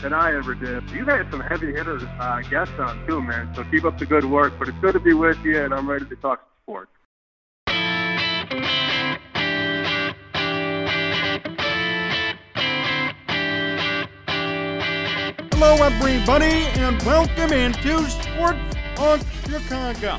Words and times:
than 0.00 0.12
I 0.12 0.34
ever 0.34 0.54
did. 0.54 0.88
You've 0.90 1.08
had 1.08 1.30
some 1.30 1.40
heavy 1.40 1.72
hitters 1.72 2.02
uh, 2.02 2.42
guests 2.50 2.74
on 2.78 3.06
too, 3.06 3.22
man. 3.22 3.52
So 3.54 3.64
keep 3.64 3.84
up 3.84 3.98
the 3.98 4.06
good 4.06 4.24
work. 4.24 4.52
But 4.58 4.68
it's 4.68 4.78
good 4.78 4.92
to 4.92 5.00
be 5.00 5.14
with 5.14 5.38
you, 5.44 5.62
and 5.62 5.72
I'm 5.72 5.88
ready 5.88 6.06
to 6.06 6.16
talk 6.16 6.46
sports. 6.62 6.90
Hello, 15.52 15.82
everybody, 15.82 16.66
and 16.76 17.02
welcome 17.02 17.52
into 17.52 18.08
Sports 18.10 18.76
on 18.98 19.20
Chicago. 19.48 20.18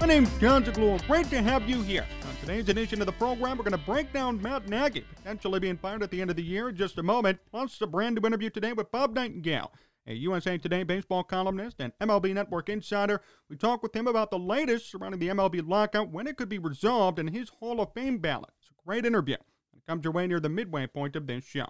My 0.00 0.06
name's 0.06 0.36
Jon 0.38 0.64
Zaghloul. 0.64 1.06
Great 1.06 1.28
to 1.30 1.42
have 1.42 1.68
you 1.68 1.82
here. 1.82 2.06
Today's 2.48 2.70
edition 2.70 3.02
of 3.02 3.06
the 3.06 3.12
program, 3.12 3.58
we're 3.58 3.64
going 3.64 3.78
to 3.78 3.86
break 3.86 4.10
down 4.10 4.40
Matt 4.40 4.70
Nagy 4.70 5.04
potentially 5.14 5.60
being 5.60 5.76
fired 5.76 6.02
at 6.02 6.10
the 6.10 6.22
end 6.22 6.30
of 6.30 6.36
the 6.36 6.42
year 6.42 6.70
in 6.70 6.76
just 6.76 6.96
a 6.96 7.02
moment, 7.02 7.38
plus 7.50 7.78
a 7.82 7.86
brand 7.86 8.18
new 8.18 8.26
interview 8.26 8.48
today 8.48 8.72
with 8.72 8.90
Bob 8.90 9.14
Nightengale, 9.14 9.68
a 10.06 10.14
USA 10.14 10.56
Today 10.56 10.82
baseball 10.82 11.22
columnist 11.22 11.76
and 11.78 11.92
MLB 12.00 12.32
Network 12.32 12.70
insider. 12.70 13.20
We 13.50 13.56
talk 13.56 13.82
with 13.82 13.94
him 13.94 14.06
about 14.06 14.30
the 14.30 14.38
latest 14.38 14.90
surrounding 14.90 15.20
the 15.20 15.28
MLB 15.28 15.68
lockout, 15.68 16.08
when 16.08 16.26
it 16.26 16.38
could 16.38 16.48
be 16.48 16.58
resolved, 16.58 17.18
and 17.18 17.28
his 17.28 17.50
Hall 17.50 17.82
of 17.82 17.92
Fame 17.92 18.16
ballot. 18.16 18.48
It's 18.62 18.70
a 18.70 18.86
great 18.86 19.04
interview. 19.04 19.36
It 19.76 19.86
comes 19.86 20.02
your 20.02 20.14
way 20.14 20.26
near 20.26 20.40
the 20.40 20.48
midway 20.48 20.86
point 20.86 21.16
of 21.16 21.26
this 21.26 21.44
show. 21.44 21.66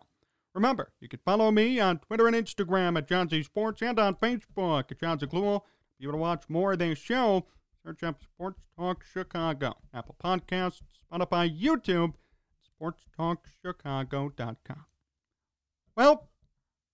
Remember, 0.55 0.93
you 1.01 1.09
can 1.09 1.19
follow 1.25 1.51
me 1.51 1.81
on 1.81 1.99
Twitter 1.99 2.29
and 2.29 2.37
Instagram 2.37 2.97
at 2.97 3.09
John 3.09 3.29
Z 3.29 3.43
Sports 3.43 3.83
and 3.83 3.99
on 3.99 4.15
Facebook 4.15 4.93
at 4.93 5.01
Jon 5.01 5.19
Zaghloul. 5.19 5.63
If 5.99 6.05
you 6.05 6.09
want 6.09 6.15
to 6.15 6.21
watch 6.21 6.45
more 6.49 6.75
of 6.75 6.79
this 6.79 7.01
show, 7.01 7.47
search 7.89 8.03
up 8.03 8.23
Sports 8.23 8.61
Talk 8.79 9.03
Chicago, 9.03 9.75
Apple 9.95 10.15
Podcasts, 10.23 10.83
Spotify, 11.11 11.49
YouTube, 11.59 12.13
sportstalkchicago.com. 12.79 14.85
Well, 15.97 16.29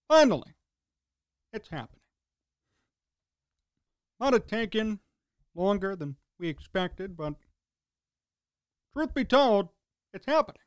finally, 0.09 0.55
it's 1.53 1.69
happening. 1.69 1.99
Might 4.21 4.35
have 4.35 4.47
taken 4.47 5.01
longer 5.57 5.97
than 5.97 6.15
we 6.39 6.49
expected, 6.49 7.17
but 7.17 7.35
truth 8.93 9.13
be 9.15 9.25
told, 9.25 9.71
it's 10.13 10.27
happening. 10.27 10.63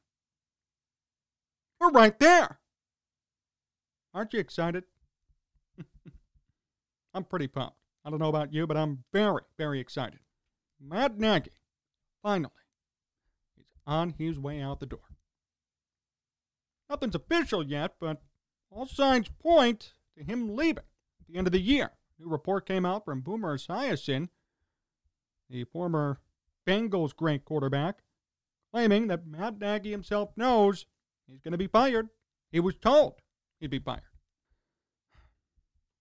We're 1.80 1.92
right 1.92 2.20
there. 2.20 2.60
Aren't 4.14 4.34
you 4.34 4.42
excited? 4.42 4.84
I'm 7.14 7.24
pretty 7.24 7.48
pumped. 7.48 7.78
I 8.08 8.10
don't 8.10 8.20
know 8.20 8.30
about 8.30 8.54
you, 8.54 8.66
but 8.66 8.78
I'm 8.78 9.04
very, 9.12 9.42
very 9.58 9.82
excited. 9.82 10.22
Matt 10.80 11.18
Nagy, 11.20 11.52
finally, 12.24 12.54
is 13.60 13.66
on 13.86 14.16
his 14.18 14.40
way 14.40 14.62
out 14.62 14.80
the 14.80 14.86
door. 14.86 15.02
Nothing's 16.90 17.16
official 17.16 17.68
yet, 17.68 17.96
but 18.00 18.22
all 18.72 18.86
signs 18.86 19.28
point 19.28 19.92
to 20.18 20.24
him 20.24 20.56
leaving 20.56 20.86
at 21.20 21.28
the 21.28 21.38
end 21.38 21.48
of 21.48 21.52
the 21.52 21.60
year. 21.60 21.92
A 22.18 22.24
new 22.24 22.30
report 22.30 22.66
came 22.66 22.86
out 22.86 23.04
from 23.04 23.20
Boomer 23.20 23.58
Esiason, 23.58 24.30
the 25.50 25.66
former 25.66 26.22
Bengals 26.66 27.14
great 27.14 27.44
quarterback, 27.44 27.98
claiming 28.72 29.08
that 29.08 29.28
Matt 29.28 29.60
Nagy 29.60 29.92
himself 29.92 30.30
knows 30.38 30.86
he's 31.28 31.42
going 31.42 31.52
to 31.52 31.58
be 31.58 31.68
fired. 31.68 32.08
He 32.54 32.62
was 32.62 32.76
told 32.76 33.16
he'd 33.60 33.70
be 33.70 33.80
fired. 33.80 34.04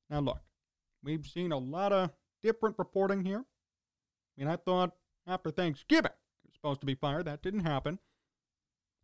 Now, 0.08 0.20
look, 0.20 0.45
we've 1.06 1.26
seen 1.26 1.52
a 1.52 1.58
lot 1.58 1.92
of 1.92 2.10
different 2.42 2.74
reporting 2.78 3.24
here. 3.24 3.38
I 3.38 4.40
mean, 4.40 4.48
I 4.48 4.56
thought 4.56 4.92
after 5.26 5.50
Thanksgiving 5.50 6.10
he 6.42 6.48
was 6.48 6.54
supposed 6.54 6.80
to 6.80 6.86
be 6.86 6.96
fired. 6.96 7.26
That 7.26 7.42
didn't 7.42 7.64
happen. 7.64 8.00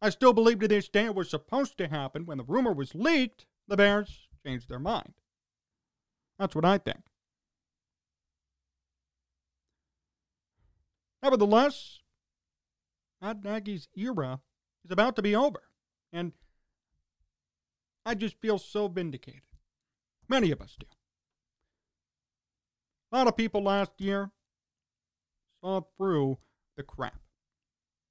I 0.02 0.10
still 0.10 0.32
believe 0.32 0.58
to 0.58 0.68
this 0.68 0.88
day 0.88 1.06
it 1.06 1.14
was 1.14 1.30
supposed 1.30 1.78
to 1.78 1.86
happen. 1.86 2.26
When 2.26 2.38
the 2.38 2.44
rumor 2.44 2.72
was 2.72 2.94
leaked, 2.94 3.46
the 3.68 3.76
Bears 3.76 4.28
changed 4.44 4.68
their 4.68 4.80
mind. 4.80 5.14
That's 6.38 6.56
what 6.56 6.64
I 6.64 6.78
think. 6.78 6.98
Nevertheless, 11.22 12.00
Matt 13.20 13.44
Nagy's 13.44 13.86
era 13.96 14.40
is 14.84 14.90
about 14.90 15.14
to 15.14 15.22
be 15.22 15.36
over. 15.36 15.62
And 16.12 16.32
I 18.04 18.16
just 18.16 18.40
feel 18.40 18.58
so 18.58 18.88
vindicated. 18.88 19.42
Many 20.28 20.50
of 20.50 20.60
us 20.60 20.74
do. 20.76 20.86
A 23.12 23.16
lot 23.16 23.28
of 23.28 23.36
people 23.36 23.62
last 23.62 23.92
year 23.98 24.30
saw 25.60 25.82
through 25.98 26.38
the 26.76 26.82
crap. 26.82 27.20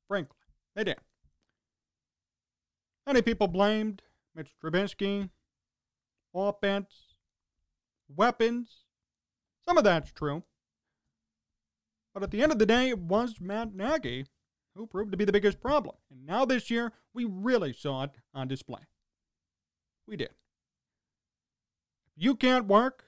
Frankly, 0.07 0.37
they 0.75 0.83
did. 0.83 0.99
Many 3.07 3.23
people 3.23 3.47
blamed 3.47 4.03
Mitch 4.35 4.51
Trubisky, 4.63 5.29
offense, 6.35 7.15
weapons. 8.15 8.85
Some 9.67 9.79
of 9.79 9.83
that's 9.83 10.11
true. 10.11 10.43
But 12.13 12.21
at 12.21 12.29
the 12.29 12.43
end 12.43 12.51
of 12.51 12.59
the 12.59 12.65
day, 12.65 12.89
it 12.89 12.99
was 12.99 13.41
Matt 13.41 13.73
Nagy 13.73 14.25
who 14.75 14.85
proved 14.85 15.11
to 15.11 15.17
be 15.17 15.25
the 15.25 15.31
biggest 15.31 15.59
problem. 15.59 15.95
And 16.11 16.25
now 16.25 16.45
this 16.45 16.69
year, 16.69 16.93
we 17.13 17.25
really 17.25 17.73
saw 17.73 18.03
it 18.03 18.11
on 18.33 18.47
display. 18.47 18.81
We 20.07 20.15
did. 20.15 20.29
You 22.15 22.35
can't 22.35 22.67
work 22.67 23.05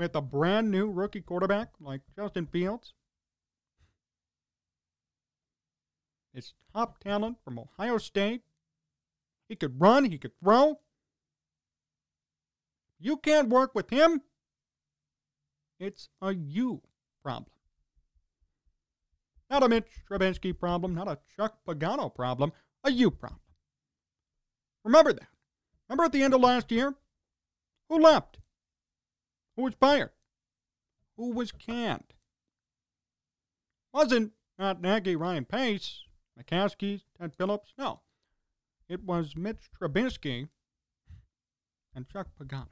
with 0.00 0.16
a 0.16 0.22
brand 0.22 0.70
new 0.70 0.90
rookie 0.90 1.20
quarterback 1.20 1.68
like 1.78 2.00
Justin 2.16 2.46
Fields, 2.46 2.94
it's 6.32 6.54
top 6.74 6.98
talent 7.00 7.36
from 7.44 7.58
Ohio 7.58 7.98
State. 7.98 8.40
He 9.46 9.56
could 9.56 9.78
run, 9.78 10.06
he 10.06 10.16
could 10.16 10.32
throw. 10.42 10.80
You 12.98 13.18
can't 13.18 13.50
work 13.50 13.74
with 13.74 13.90
him, 13.90 14.22
it's 15.78 16.08
a 16.22 16.32
you 16.32 16.80
problem. 17.22 17.52
Not 19.50 19.62
a 19.62 19.68
Mitch 19.68 19.90
Trubisky 20.10 20.58
problem, 20.58 20.94
not 20.94 21.08
a 21.08 21.18
Chuck 21.36 21.58
Pagano 21.68 22.14
problem, 22.14 22.52
a 22.84 22.90
you 22.90 23.10
problem. 23.10 23.40
Remember 24.82 25.12
that. 25.12 25.28
Remember 25.90 26.04
at 26.04 26.12
the 26.12 26.22
end 26.22 26.32
of 26.32 26.40
last 26.40 26.72
year? 26.72 26.94
Who 27.90 27.98
left? 27.98 28.39
Who 29.60 29.64
was 29.64 29.74
fired? 29.78 30.12
Who 31.18 31.32
was 31.32 31.52
canned? 31.52 32.14
Wasn't 33.92 34.32
not 34.58 34.80
Nagy, 34.80 35.16
Ryan 35.16 35.44
Pace, 35.44 36.04
McCaskey, 36.38 37.02
Ted 37.20 37.34
Phillips. 37.36 37.74
No. 37.76 38.00
It 38.88 39.04
was 39.04 39.36
Mitch 39.36 39.68
Trubisky 39.78 40.48
and 41.94 42.08
Chuck 42.08 42.28
Pagano. 42.40 42.68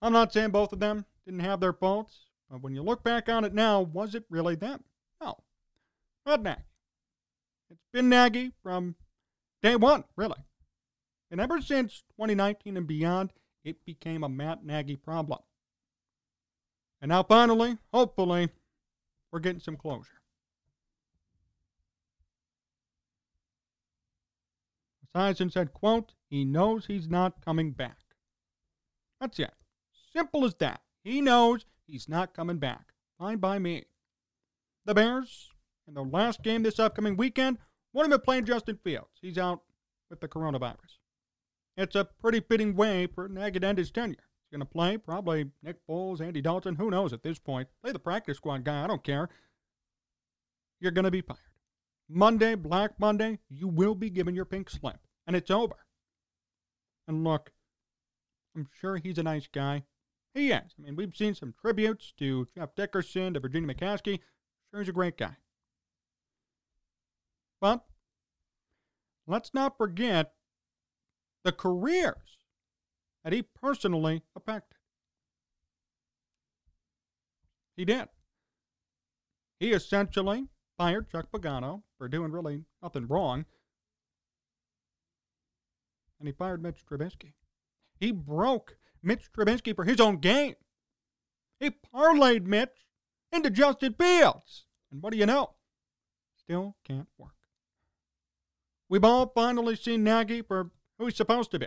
I'm 0.00 0.12
not 0.12 0.32
saying 0.32 0.50
both 0.50 0.72
of 0.72 0.78
them 0.78 1.04
didn't 1.26 1.40
have 1.40 1.58
their 1.58 1.72
faults, 1.72 2.26
but 2.48 2.62
when 2.62 2.76
you 2.76 2.84
look 2.84 3.02
back 3.02 3.28
on 3.28 3.42
it 3.42 3.52
now, 3.52 3.80
was 3.80 4.14
it 4.14 4.24
really 4.30 4.54
them? 4.54 4.84
No. 5.20 5.42
Not 6.26 6.44
Nagy. 6.44 6.62
It's 7.70 7.88
been 7.92 8.08
Nagy 8.08 8.52
from 8.62 8.94
day 9.64 9.74
one, 9.74 10.04
really. 10.14 10.44
And 11.28 11.40
ever 11.40 11.60
since 11.60 12.04
2019 12.12 12.76
and 12.76 12.86
beyond, 12.86 13.32
it 13.64 13.84
became 13.84 14.24
a 14.24 14.28
Matt 14.28 14.64
Nagy 14.64 14.96
problem. 14.96 15.40
And 17.00 17.10
now 17.10 17.22
finally, 17.22 17.78
hopefully, 17.92 18.48
we're 19.30 19.40
getting 19.40 19.60
some 19.60 19.76
closure. 19.76 20.20
Esiason 25.14 25.52
said, 25.52 25.72
quote, 25.72 26.12
he 26.28 26.44
knows 26.44 26.86
he's 26.86 27.08
not 27.08 27.44
coming 27.44 27.72
back. 27.72 27.98
That's 29.20 29.38
it. 29.38 29.52
Simple 30.12 30.44
as 30.44 30.54
that. 30.56 30.80
He 31.02 31.20
knows 31.20 31.64
he's 31.86 32.08
not 32.08 32.34
coming 32.34 32.58
back. 32.58 32.92
Fine 33.18 33.38
by 33.38 33.58
me. 33.58 33.84
The 34.84 34.94
Bears, 34.94 35.50
in 35.86 35.94
their 35.94 36.04
last 36.04 36.42
game 36.42 36.62
this 36.62 36.78
upcoming 36.78 37.16
weekend, 37.16 37.58
won't 37.92 38.08
even 38.08 38.20
play 38.20 38.42
Justin 38.42 38.78
Fields. 38.84 39.18
He's 39.20 39.38
out 39.38 39.62
with 40.08 40.20
the 40.20 40.28
coronavirus. 40.28 40.97
It's 41.78 41.94
a 41.94 42.04
pretty 42.04 42.40
fitting 42.40 42.74
way 42.74 43.06
for 43.06 43.28
Nagy 43.28 43.60
to 43.60 43.66
end 43.68 43.78
his 43.78 43.92
tenure. 43.92 44.16
He's 44.16 44.50
going 44.50 44.66
to 44.66 44.66
play 44.66 44.98
probably 44.98 45.52
Nick 45.62 45.76
Foles, 45.88 46.20
Andy 46.20 46.42
Dalton, 46.42 46.74
who 46.74 46.90
knows 46.90 47.12
at 47.12 47.22
this 47.22 47.38
point. 47.38 47.68
Play 47.84 47.92
the 47.92 48.00
practice 48.00 48.38
squad 48.38 48.64
guy, 48.64 48.82
I 48.82 48.88
don't 48.88 49.04
care. 49.04 49.28
You're 50.80 50.90
going 50.90 51.04
to 51.04 51.12
be 51.12 51.20
fired. 51.20 51.38
Monday, 52.08 52.56
Black 52.56 52.98
Monday, 52.98 53.38
you 53.48 53.68
will 53.68 53.94
be 53.94 54.10
given 54.10 54.34
your 54.34 54.44
pink 54.44 54.68
slip, 54.68 54.98
and 55.24 55.36
it's 55.36 55.52
over. 55.52 55.76
And 57.06 57.22
look, 57.22 57.52
I'm 58.56 58.68
sure 58.80 58.96
he's 58.96 59.18
a 59.18 59.22
nice 59.22 59.46
guy. 59.46 59.84
He 60.34 60.50
is. 60.50 60.74
I 60.78 60.82
mean, 60.82 60.96
we've 60.96 61.14
seen 61.14 61.36
some 61.36 61.54
tributes 61.60 62.12
to 62.18 62.48
Jeff 62.56 62.74
Dickerson, 62.74 63.34
to 63.34 63.40
Virginia 63.40 63.72
McCaskey. 63.72 64.18
Sure, 64.72 64.80
he's 64.80 64.88
a 64.88 64.92
great 64.92 65.16
guy. 65.16 65.36
But 67.60 67.84
let's 69.28 69.54
not 69.54 69.78
forget 69.78 70.32
the 71.44 71.52
careers 71.52 72.38
that 73.24 73.32
he 73.32 73.42
personally 73.42 74.22
affected. 74.36 74.78
He 77.76 77.84
did. 77.84 78.08
He 79.60 79.72
essentially 79.72 80.48
fired 80.76 81.10
Chuck 81.10 81.28
Pagano 81.32 81.82
for 81.96 82.08
doing 82.08 82.32
really 82.32 82.64
nothing 82.82 83.06
wrong, 83.06 83.44
and 86.18 86.28
he 86.28 86.32
fired 86.32 86.62
Mitch 86.62 86.84
Trubisky. 86.84 87.34
He 88.00 88.12
broke 88.12 88.76
Mitch 89.02 89.30
Trubisky 89.32 89.74
for 89.74 89.84
his 89.84 90.00
own 90.00 90.18
game. 90.18 90.54
He 91.60 91.70
parlayed 91.70 92.46
Mitch 92.46 92.86
into 93.32 93.50
Justin 93.50 93.94
Fields. 93.94 94.66
And 94.90 95.02
what 95.02 95.12
do 95.12 95.18
you 95.18 95.26
know? 95.26 95.54
Still 96.36 96.76
can't 96.84 97.08
work. 97.18 97.34
We've 98.88 99.04
all 99.04 99.30
finally 99.34 99.76
seen 99.76 100.02
Nagy 100.02 100.42
for 100.42 100.70
who 100.98 101.06
he's 101.06 101.16
supposed 101.16 101.50
to 101.52 101.58
be. 101.58 101.66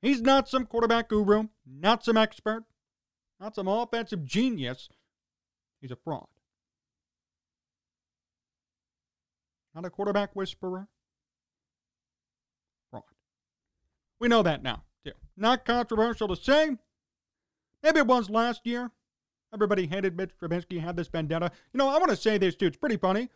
He's 0.00 0.20
not 0.20 0.48
some 0.48 0.66
quarterback 0.66 1.08
guru, 1.08 1.48
not 1.66 2.04
some 2.04 2.16
expert, 2.16 2.64
not 3.40 3.54
some 3.54 3.68
offensive 3.68 4.24
genius. 4.24 4.88
He's 5.80 5.90
a 5.90 5.96
fraud. 5.96 6.26
Not 9.74 9.84
a 9.84 9.90
quarterback 9.90 10.36
whisperer. 10.36 10.88
Fraud. 12.90 13.02
We 14.20 14.28
know 14.28 14.42
that 14.42 14.62
now, 14.62 14.84
too. 15.04 15.12
Not 15.36 15.64
controversial 15.64 16.28
to 16.28 16.36
say. 16.36 16.76
Maybe 17.82 17.98
it 17.98 18.06
was 18.06 18.30
last 18.30 18.66
year. 18.66 18.90
Everybody 19.52 19.86
hated 19.86 20.16
Mitch 20.16 20.30
Trubisky, 20.40 20.80
had 20.80 20.96
this 20.96 21.08
vendetta. 21.08 21.50
You 21.72 21.78
know, 21.78 21.88
I 21.88 21.98
want 21.98 22.10
to 22.10 22.16
say 22.16 22.38
this, 22.38 22.54
too. 22.54 22.66
It's 22.66 22.76
pretty 22.76 22.96
funny. 22.96 23.28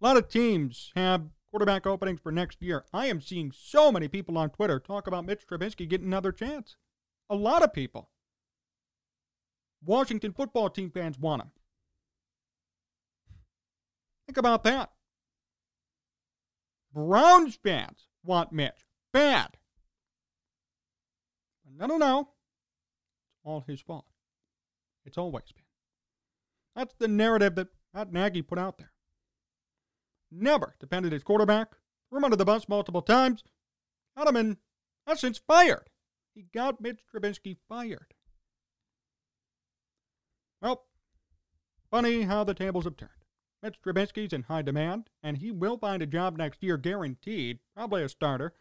A 0.00 0.04
lot 0.04 0.16
of 0.16 0.28
teams 0.28 0.92
have 0.94 1.22
quarterback 1.54 1.86
openings 1.86 2.18
for 2.20 2.32
next 2.32 2.60
year. 2.60 2.84
I 2.92 3.06
am 3.06 3.20
seeing 3.20 3.52
so 3.56 3.92
many 3.92 4.08
people 4.08 4.36
on 4.36 4.50
Twitter 4.50 4.80
talk 4.80 5.06
about 5.06 5.24
Mitch 5.24 5.46
Trubisky 5.46 5.88
getting 5.88 6.08
another 6.08 6.32
chance. 6.32 6.74
A 7.30 7.36
lot 7.36 7.62
of 7.62 7.72
people. 7.72 8.10
Washington 9.80 10.32
football 10.32 10.68
team 10.68 10.90
fans 10.90 11.16
want 11.16 11.42
him. 11.42 11.52
Think 14.26 14.36
about 14.36 14.64
that. 14.64 14.90
Browns 16.92 17.56
fans 17.62 18.08
want 18.24 18.50
Mitch. 18.50 18.84
Bad. 19.12 19.56
No, 21.78 21.86
no, 21.86 21.98
no. 21.98 22.18
It's 22.18 23.44
all 23.44 23.64
his 23.64 23.80
fault. 23.80 24.06
It's 25.06 25.18
always 25.18 25.52
been. 25.54 25.62
That's 26.74 26.94
the 26.98 27.06
narrative 27.06 27.54
that 27.54 27.68
Matt 27.94 28.12
Nagy 28.12 28.42
put 28.42 28.58
out 28.58 28.76
there 28.78 28.93
never 30.34 30.74
defended 30.80 31.12
his 31.12 31.22
quarterback, 31.22 31.72
threw 32.08 32.18
him 32.18 32.24
under 32.24 32.36
the 32.36 32.44
bus 32.44 32.68
multiple 32.68 33.02
times, 33.02 33.42
got 34.16 34.28
him 34.28 34.36
in 34.36 34.58
essence 35.06 35.40
fired. 35.46 35.88
He 36.34 36.46
got 36.52 36.80
Mitch 36.80 37.00
Trubisky 37.12 37.56
fired. 37.68 38.14
Well, 40.60 40.86
funny 41.90 42.22
how 42.22 42.44
the 42.44 42.54
tables 42.54 42.84
have 42.84 42.96
turned. 42.96 43.10
Mitch 43.62 43.80
Trubisky's 43.80 44.32
in 44.32 44.42
high 44.42 44.62
demand, 44.62 45.08
and 45.22 45.38
he 45.38 45.50
will 45.50 45.78
find 45.78 46.02
a 46.02 46.06
job 46.06 46.36
next 46.36 46.62
year 46.62 46.76
guaranteed, 46.76 47.60
probably 47.74 48.02
a 48.02 48.08
starter. 48.08 48.52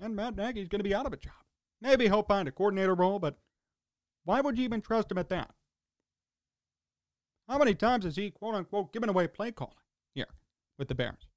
And 0.00 0.16
Matt 0.16 0.36
Nagy's 0.36 0.68
going 0.68 0.80
to 0.80 0.88
be 0.88 0.94
out 0.94 1.06
of 1.06 1.12
a 1.12 1.16
job. 1.16 1.34
Maybe 1.80 2.06
he'll 2.06 2.22
find 2.22 2.48
a 2.48 2.52
coordinator 2.52 2.94
role, 2.94 3.18
but 3.18 3.38
why 4.24 4.40
would 4.40 4.58
you 4.58 4.64
even 4.64 4.80
trust 4.80 5.10
him 5.10 5.18
at 5.18 5.28
that? 5.30 5.54
How 7.48 7.58
many 7.58 7.74
times 7.74 8.04
has 8.04 8.16
he, 8.16 8.30
quote 8.30 8.54
unquote, 8.54 8.92
given 8.92 9.08
away 9.08 9.28
play 9.28 9.52
calling 9.52 9.74
here? 10.14 10.26
With 10.82 10.88
the 10.88 10.94
Bears. 10.96 11.28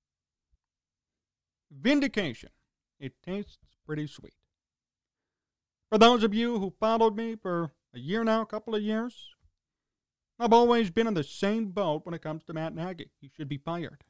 Vindication. 1.70 2.50
It 3.00 3.14
tastes 3.24 3.60
pretty 3.86 4.08
sweet. 4.08 4.34
For 5.92 6.00
those 6.00 6.24
of 6.24 6.34
you 6.34 6.58
who 6.58 6.74
followed 6.80 7.16
me 7.16 7.36
for 7.36 7.70
a 7.94 8.00
year 8.00 8.24
now, 8.24 8.42
a 8.42 8.48
couple 8.48 8.74
of 8.74 8.82
years, 8.82 9.36
I've 10.40 10.52
always 10.52 10.90
been 10.90 11.06
in 11.06 11.14
the 11.14 11.24
same 11.24 11.68
boat 11.68 12.08
when 12.08 12.16
it 12.16 12.24
comes 12.24 12.44
to 12.46 12.54
Matt 12.54 12.74
Nagy. 12.74 13.12
He 13.22 13.30
should 13.38 13.48
be 13.48 13.60
fired. 13.60 14.04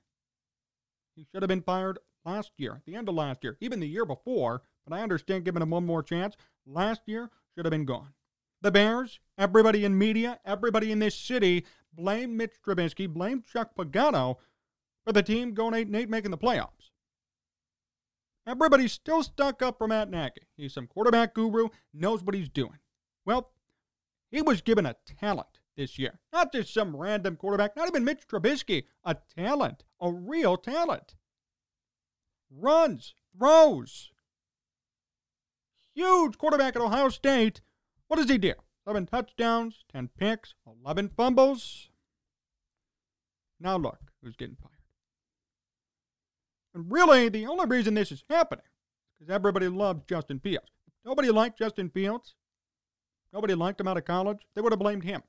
He 1.18 1.28
should 1.30 1.44
have 1.44 1.50
been 1.50 1.62
fired 1.62 2.00
last 2.24 2.52
year, 2.56 2.82
the 2.86 2.96
end 2.96 3.10
of 3.10 3.16
last 3.16 3.44
year, 3.44 3.58
even 3.60 3.82
the 3.82 3.90
year 3.90 4.06
before, 4.06 4.62
but 4.88 4.98
I 4.98 5.04
understand 5.04 5.44
giving 5.44 5.62
him 5.62 5.72
one 5.72 5.86
more 5.86 6.02
chance. 6.02 6.38
Last 6.66 7.02
year 7.08 7.30
should 7.54 7.66
have 7.66 7.72
been 7.72 7.84
gone. 7.84 8.14
The 8.62 8.72
Bears, 8.72 9.20
everybody 9.38 9.84
in 9.84 9.98
media, 9.98 10.40
everybody 10.46 10.94
in 10.94 11.00
this 11.00 11.16
city 11.16 11.66
blamed 11.92 12.38
Mitch 12.38 12.54
Trubisky, 12.66 13.10
blamed 13.10 13.44
Chuck 13.44 13.72
Pagano 13.78 14.38
for 15.06 15.13
the 15.13 15.24
team 15.24 15.54
going 15.54 15.74
8 15.74 15.88
and 15.88 15.96
8 15.96 16.10
making 16.10 16.31
the 16.31 16.38
playoffs. 16.38 16.92
Everybody's 18.48 18.92
still 18.92 19.24
stuck 19.24 19.62
up 19.62 19.78
for 19.78 19.88
Matt 19.88 20.10
Nagy. 20.10 20.42
He's 20.56 20.74
some 20.74 20.88
quarterback 20.88 21.34
guru, 21.34 21.69
knows 21.94 22.24
what 22.24 22.36
he's 22.36 22.50
doing. 22.50 22.80
Well, 23.25 23.52
he 24.30 24.42
was 24.42 24.62
given 24.62 24.86
a 24.86 24.96
talent 25.19 25.60
this 25.75 25.98
year. 25.98 26.19
Not 26.31 26.52
just 26.52 26.74
some 26.74 26.96
random 26.96 27.38
quarterback, 27.38 27.75
not 27.75 27.88
even 27.88 28.04
Mitch 28.04 28.28
Trubisky. 28.28 28.84
A 29.04 29.16
talent, 29.36 29.84
a 30.00 30.12
real 30.12 30.57
talent. 30.57 31.16
Runs, 32.51 33.16
throws. 33.38 34.12
Huge 35.96 36.38
quarterback 36.38 36.75
at 36.75 36.81
Ohio 36.81 37.10
State. 37.10 37.62
What 38.08 38.18
does 38.18 38.30
he 38.30 38.38
do? 38.38 38.54
11 38.86 39.08
touchdowns, 39.08 39.84
10 39.92 40.10
picks, 40.19 40.54
11 40.68 41.10
fumbles. 41.18 41.90
Now 43.60 43.77
look 43.77 44.00
who's 44.22 44.36
getting 44.36 44.58
fired. 44.58 44.75
And 46.75 46.91
really, 46.91 47.29
the 47.29 47.48
only 47.48 47.65
reason 47.65 47.94
this 47.94 48.12
is 48.12 48.25
happening 48.29 48.65
is 48.65 49.17
because 49.17 49.34
everybody 49.34 49.70
loves 49.70 50.03
Justin 50.10 50.41
Fields. 50.41 50.70
Nobody 51.05 51.32
liked 51.32 51.58
Justin 51.58 51.89
Fields. 51.89 52.36
Nobody 53.32 53.55
liked 53.55 53.79
him 53.79 53.88
out 53.88 53.98
of 53.98 54.03
college. 54.03 54.46
They 54.53 54.62
would 54.62 54.74
have 54.74 54.79
blamed 54.79 55.05
him. 55.05 55.24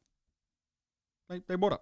They, 1.31 1.41
they 1.47 1.55
would 1.55 1.73
have. 1.73 1.81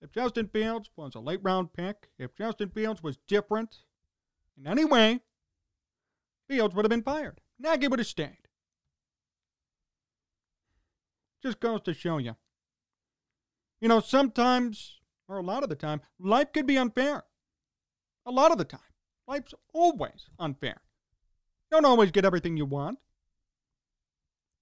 If 0.00 0.12
Justin 0.12 0.48
Fields 0.48 0.88
was 0.96 1.16
a 1.16 1.20
late 1.20 1.40
round 1.42 1.72
pick, 1.72 2.10
if 2.16 2.34
Justin 2.36 2.70
Fields 2.70 3.02
was 3.02 3.18
different 3.26 3.78
in 4.56 4.68
any 4.68 4.84
way, 4.84 5.20
Fields 6.48 6.74
would 6.74 6.84
have 6.84 6.90
been 6.90 7.02
fired. 7.02 7.40
Nagy 7.58 7.88
would 7.88 7.98
have 7.98 8.06
stayed. 8.06 8.48
Just 11.42 11.58
goes 11.58 11.82
to 11.82 11.94
show 11.94 12.18
you. 12.18 12.36
You 13.80 13.88
know, 13.88 13.98
sometimes, 13.98 15.00
or 15.28 15.38
a 15.38 15.42
lot 15.42 15.64
of 15.64 15.68
the 15.68 15.74
time, 15.74 16.02
life 16.20 16.52
could 16.52 16.66
be 16.66 16.78
unfair. 16.78 17.24
A 18.26 18.30
lot 18.30 18.52
of 18.52 18.58
the 18.58 18.64
time. 18.64 18.80
Life's 19.26 19.54
always 19.72 20.28
unfair. 20.38 20.80
You 21.70 21.76
don't 21.76 21.84
always 21.84 22.10
get 22.10 22.24
everything 22.24 22.56
you 22.56 22.66
want. 22.66 22.98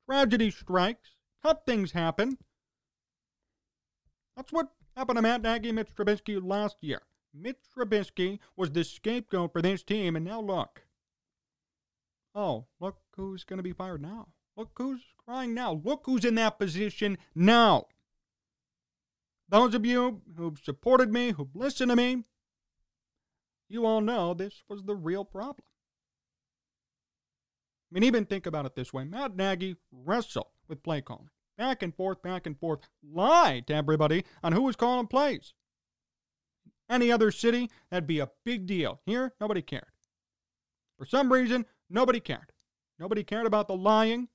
Tragedy 0.09 0.51
strikes. 0.51 1.11
Tough 1.43 1.65
things 1.67 1.93
happen. 1.93 2.39
That's 4.37 4.53
what 4.53 4.69
happened 4.97 5.17
to 5.17 5.23
Matt 5.23 5.43
Nagy 5.43 5.69
and 5.69 5.77
Mitch 5.77 5.95
Trubisky 5.95 6.41
last 6.43 6.77
year. 6.81 7.03
Mitch 7.35 7.59
Trubisky 7.77 8.39
was 8.57 8.71
the 8.71 8.85
scapegoat 8.85 9.53
for 9.53 9.63
this 9.63 9.83
team, 9.83 10.17
and 10.17 10.25
now 10.25 10.41
look. 10.41 10.83
Oh, 12.35 12.67
look 12.81 12.99
who's 13.17 13.45
going 13.45 13.59
to 13.59 13.63
be 13.63 13.73
fired 13.73 14.03
now. 14.03 14.29
Look 14.57 14.71
who's 14.77 15.01
crying 15.17 15.55
now. 15.55 15.81
Look 15.85 16.03
who's 16.05 16.25
in 16.25 16.35
that 16.37 16.59
position 16.59 17.19
now. 17.35 17.87
Those 19.49 19.75
of 19.75 19.85
you 19.85 20.23
who've 20.37 20.59
supported 20.59 21.13
me, 21.13 21.33
who've 21.33 21.55
listened 21.55 21.91
to 21.91 21.97
me, 21.97 22.25
you 23.71 23.87
all 23.87 24.01
know 24.01 24.35
this 24.35 24.63
was 24.69 24.83
the 24.83 24.97
real 24.97 25.25
problem. 25.25 25.65
I 27.91 27.95
mean, 27.95 28.05
even 28.05 28.25
think 28.25 28.47
about 28.47 28.67
it 28.67 28.75
this 28.75 28.93
way 28.93 29.05
Matt 29.05 29.37
Nagy 29.37 29.77
wrestled 29.91 30.49
with 30.69 30.83
play 30.83 31.01
calling. 31.01 31.31
Back 31.57 31.83
and 31.83 31.95
forth, 31.95 32.23
back 32.23 32.47
and 32.47 32.59
forth, 32.59 32.81
lied 33.03 33.67
to 33.67 33.75
everybody 33.75 34.25
on 34.43 34.53
who 34.53 34.63
was 34.63 34.77
calling 34.77 35.07
plays. 35.07 35.53
Any 36.89 37.13
other 37.13 37.31
city, 37.31 37.71
that'd 37.91 38.07
be 38.07 38.19
a 38.19 38.31
big 38.45 38.67
deal. 38.67 39.01
Here, 39.05 39.35
nobody 39.41 39.63
cared. 39.63 39.85
For 40.99 41.07
some 41.07 41.33
reason, 41.33 41.67
nobody 41.89 42.19
cared. 42.19 42.53
Nobody 42.99 43.23
cared 43.23 43.47
about 43.47 43.69
the 43.69 43.77
lying 43.77 44.29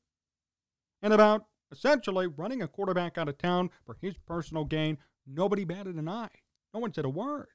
and 1.02 1.14
about 1.14 1.46
essentially 1.72 2.28
running 2.28 2.62
a 2.62 2.68
quarterback 2.68 3.18
out 3.18 3.28
of 3.28 3.38
town 3.38 3.70
for 3.86 3.98
his 4.02 4.16
personal 4.26 4.66
gain. 4.66 4.98
Nobody 5.28 5.64
batted 5.64 5.96
an 5.96 6.08
eye. 6.08 6.30
No 6.74 6.80
one 6.80 6.94
said 6.94 7.06
a 7.06 7.10
word. 7.10 7.55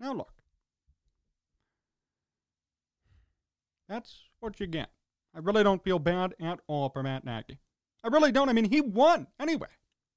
Now 0.00 0.12
look. 0.12 0.32
That's 3.88 4.28
what 4.40 4.60
you 4.60 4.66
get. 4.66 4.90
I 5.34 5.38
really 5.38 5.64
don't 5.64 5.82
feel 5.82 5.98
bad 5.98 6.34
at 6.40 6.60
all 6.66 6.90
for 6.90 7.02
Matt 7.02 7.24
Nagy. 7.24 7.58
I 8.04 8.08
really 8.08 8.32
don't. 8.32 8.48
I 8.48 8.52
mean, 8.52 8.70
he 8.70 8.80
won 8.80 9.26
anyway. 9.40 9.68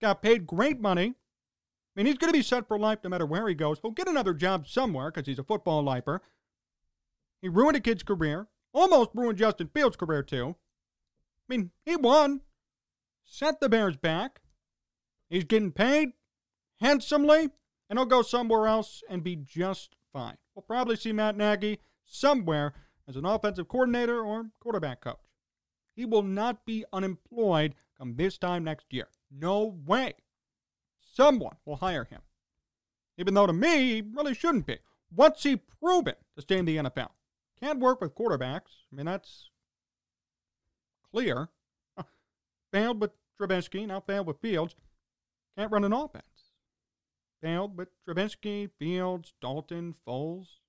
Got 0.02 0.22
paid 0.22 0.46
great 0.48 0.80
money. 0.80 1.14
I 1.14 2.00
mean, 2.00 2.06
he's 2.06 2.18
going 2.18 2.32
to 2.32 2.38
be 2.38 2.44
set 2.44 2.68
for 2.68 2.80
life 2.80 3.00
no 3.04 3.10
matter 3.10 3.26
where 3.26 3.48
he 3.48 3.56
goes. 3.56 3.80
He'll 3.82 3.92
get 3.92 4.08
another 4.08 4.34
job 4.34 4.68
somewhere 4.68 5.12
because 5.12 5.28
he's 5.28 5.40
a 5.40 5.44
football 5.44 5.84
lifer. 5.84 6.22
He 7.42 7.50
ruined 7.50 7.78
a 7.78 7.82
kid's 7.82 8.04
career. 8.04 8.48
Almost 8.74 9.12
ruined 9.14 9.38
Justin 9.38 9.70
Fields' 9.74 9.98
career, 9.98 10.24
too. 10.24 10.56
I 11.50 11.54
mean, 11.56 11.72
he 11.86 11.96
won. 11.96 12.42
Set 13.24 13.60
the 13.60 13.68
Bears 13.68 13.98
back. 13.98 14.42
He's 15.30 15.44
getting 15.44 15.72
paid 15.72 16.10
handsomely, 16.80 17.50
and 17.92 18.00
he'll 18.00 18.06
go 18.06 18.22
somewhere 18.22 18.68
else 18.68 19.04
and 19.10 19.22
be 19.22 19.36
just 19.36 19.98
fine. 20.14 20.38
We'll 20.56 20.64
probably 20.64 20.96
see 20.96 21.12
Matt 21.12 21.36
Nagy 21.36 21.82
somewhere 22.06 22.74
as 23.06 23.18
an 23.18 23.26
offensive 23.26 23.68
coordinator 23.68 24.24
or 24.24 24.46
quarterback 24.62 25.02
coach. 25.02 25.20
He 25.94 26.06
will 26.06 26.24
not 26.24 26.66
be 26.66 26.86
unemployed 26.94 27.76
come 27.98 28.16
this 28.16 28.38
time 28.38 28.64
next 28.64 28.86
year. 28.92 29.10
No 29.30 29.78
way. 29.86 30.14
Someone 31.02 31.58
will 31.66 31.76
hire 31.76 32.06
him. 32.06 32.22
Even 33.18 33.34
though 33.34 33.46
to 33.46 33.52
me, 33.52 33.96
he 33.96 34.04
really 34.16 34.36
shouldn't 34.36 34.68
be. 34.68 34.80
What's 35.14 35.44
he 35.44 35.58
proven 35.58 36.16
to 36.38 36.42
stay 36.42 36.60
in 36.60 36.66
the 36.66 36.78
NFL? 36.78 37.10
Can't 37.60 37.80
work 37.80 38.00
with 38.00 38.16
quarterbacks. 38.16 38.86
I 38.90 38.96
mean, 38.96 39.06
that's 39.06 39.50
clear. 41.12 41.50
Failed 42.72 43.02
with 43.02 43.12
Trubisky, 43.38 43.86
now 43.86 44.00
failed 44.00 44.28
with 44.28 44.40
Fields. 44.40 44.76
Can't 45.58 45.72
run 45.72 45.84
an 45.84 45.92
offense. 45.92 46.24
Failed 47.42 47.78
with 47.78 47.90
Trubisky, 48.06 48.70
Fields, 48.78 49.34
Dalton, 49.42 49.96
Foles. 50.08 50.60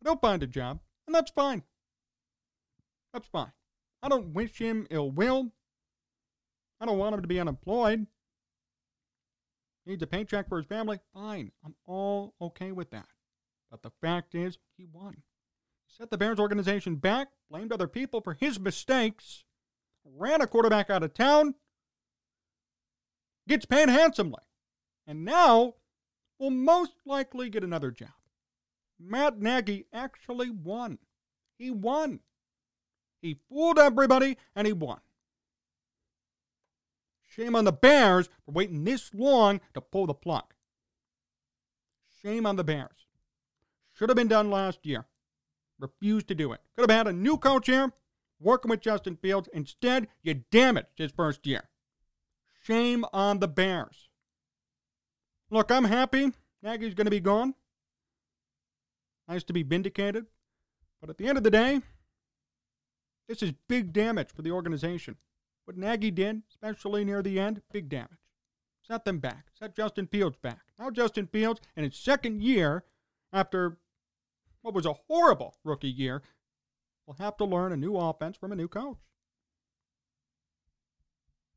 But 0.00 0.08
he'll 0.08 0.18
find 0.18 0.42
a 0.42 0.46
job, 0.46 0.80
and 1.06 1.14
that's 1.14 1.30
fine. 1.30 1.62
That's 3.12 3.28
fine. 3.28 3.52
I 4.02 4.08
don't 4.08 4.34
wish 4.34 4.58
him 4.58 4.86
ill 4.90 5.10
will. 5.10 5.52
I 6.80 6.86
don't 6.86 6.98
want 6.98 7.14
him 7.14 7.22
to 7.22 7.28
be 7.28 7.40
unemployed. 7.40 8.06
He 9.84 9.90
Needs 9.90 10.02
a 10.02 10.06
paycheck 10.06 10.48
for 10.48 10.58
his 10.58 10.66
family. 10.66 10.98
Fine. 11.12 11.52
I'm 11.64 11.74
all 11.86 12.34
okay 12.40 12.72
with 12.72 12.90
that. 12.90 13.06
But 13.70 13.82
the 13.82 13.92
fact 14.00 14.34
is, 14.34 14.58
he 14.76 14.86
won. 14.90 15.22
Set 15.86 16.10
the 16.10 16.18
Bears 16.18 16.40
organization 16.40 16.96
back, 16.96 17.28
blamed 17.50 17.72
other 17.72 17.86
people 17.86 18.20
for 18.20 18.34
his 18.34 18.58
mistakes, 18.58 19.44
ran 20.04 20.40
a 20.40 20.46
quarterback 20.46 20.90
out 20.90 21.02
of 21.02 21.14
town, 21.14 21.54
gets 23.46 23.64
paid 23.64 23.88
handsomely, 23.88 24.42
and 25.06 25.24
now 25.24 25.74
will 26.38 26.50
most 26.50 26.92
likely 27.04 27.48
get 27.48 27.64
another 27.64 27.90
job. 27.90 28.10
Matt 28.98 29.40
Nagy 29.40 29.86
actually 29.92 30.50
won. 30.50 30.98
He 31.56 31.70
won. 31.70 32.20
He 33.20 33.38
fooled 33.48 33.78
everybody 33.78 34.36
and 34.54 34.66
he 34.66 34.72
won. 34.72 35.00
Shame 37.26 37.56
on 37.56 37.64
the 37.64 37.72
Bears 37.72 38.28
for 38.44 38.52
waiting 38.52 38.84
this 38.84 39.12
long 39.12 39.60
to 39.74 39.80
pull 39.80 40.06
the 40.06 40.14
plug. 40.14 40.44
Shame 42.22 42.46
on 42.46 42.56
the 42.56 42.64
Bears. 42.64 43.06
Should 43.92 44.08
have 44.08 44.16
been 44.16 44.28
done 44.28 44.50
last 44.50 44.86
year. 44.86 45.06
Refused 45.78 46.28
to 46.28 46.34
do 46.34 46.52
it. 46.52 46.60
Could 46.76 46.88
have 46.88 46.96
had 46.96 47.08
a 47.08 47.12
new 47.12 47.36
coach 47.36 47.66
here 47.66 47.92
working 48.40 48.70
with 48.70 48.80
Justin 48.80 49.16
Fields. 49.16 49.48
Instead, 49.52 50.08
you 50.22 50.44
damaged 50.50 50.96
his 50.96 51.12
first 51.12 51.46
year. 51.46 51.68
Shame 52.62 53.04
on 53.12 53.40
the 53.40 53.48
Bears. 53.48 54.08
Look, 55.54 55.70
I'm 55.70 55.84
happy 55.84 56.32
Nagy's 56.64 56.94
going 56.94 57.04
to 57.04 57.12
be 57.12 57.20
gone. 57.20 57.54
Nice 59.28 59.44
to 59.44 59.52
be 59.52 59.62
vindicated. 59.62 60.26
But 61.00 61.10
at 61.10 61.16
the 61.16 61.28
end 61.28 61.38
of 61.38 61.44
the 61.44 61.50
day, 61.50 61.80
this 63.28 63.40
is 63.40 63.52
big 63.68 63.92
damage 63.92 64.30
for 64.34 64.42
the 64.42 64.50
organization. 64.50 65.14
What 65.64 65.76
Nagy 65.76 66.10
did, 66.10 66.42
especially 66.50 67.04
near 67.04 67.22
the 67.22 67.38
end, 67.38 67.62
big 67.70 67.88
damage. 67.88 68.18
Set 68.82 69.04
them 69.04 69.20
back. 69.20 69.46
Set 69.56 69.76
Justin 69.76 70.08
Fields 70.08 70.36
back. 70.42 70.58
Now 70.76 70.90
Justin 70.90 71.28
Fields, 71.28 71.60
in 71.76 71.84
his 71.84 71.94
second 71.94 72.42
year, 72.42 72.82
after 73.32 73.78
what 74.62 74.74
was 74.74 74.86
a 74.86 74.96
horrible 75.06 75.54
rookie 75.62 75.86
year, 75.86 76.20
will 77.06 77.14
have 77.20 77.36
to 77.36 77.44
learn 77.44 77.70
a 77.70 77.76
new 77.76 77.96
offense 77.96 78.36
from 78.36 78.50
a 78.50 78.56
new 78.56 78.66
coach. 78.66 78.98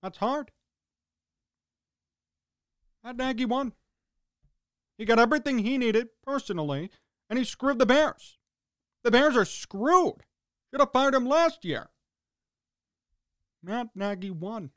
That's 0.04 0.20
hard. 0.20 0.52
That 3.04 3.18
Nagy 3.18 3.46
won. 3.46 3.74
He 4.98 5.06
got 5.06 5.20
everything 5.20 5.60
he 5.60 5.78
needed 5.78 6.10
personally, 6.24 6.90
and 7.30 7.38
he 7.38 7.46
screwed 7.46 7.80
the 7.80 7.86
Bears. 7.86 8.38
The 9.04 9.12
Bears 9.12 9.38
are 9.38 9.46
screwed. 9.46 10.24
Should 10.70 10.82
have 10.82 10.92
fired 10.92 11.14
him 11.14 11.26
last 11.26 11.64
year. 11.64 11.90
Matt 13.64 13.90
Nagy 13.96 14.32
won. 14.32 14.72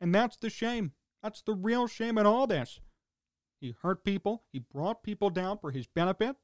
And 0.00 0.14
that's 0.14 0.36
the 0.36 0.50
shame. 0.50 0.92
That's 1.22 1.42
the 1.42 1.54
real 1.54 1.86
shame 1.86 2.18
in 2.18 2.26
all 2.26 2.46
this. 2.46 2.80
He 3.60 3.74
hurt 3.82 4.04
people. 4.04 4.44
He 4.52 4.58
brought 4.58 5.02
people 5.02 5.28
down 5.28 5.58
for 5.58 5.70
his 5.70 5.86
benefit. 5.86 6.36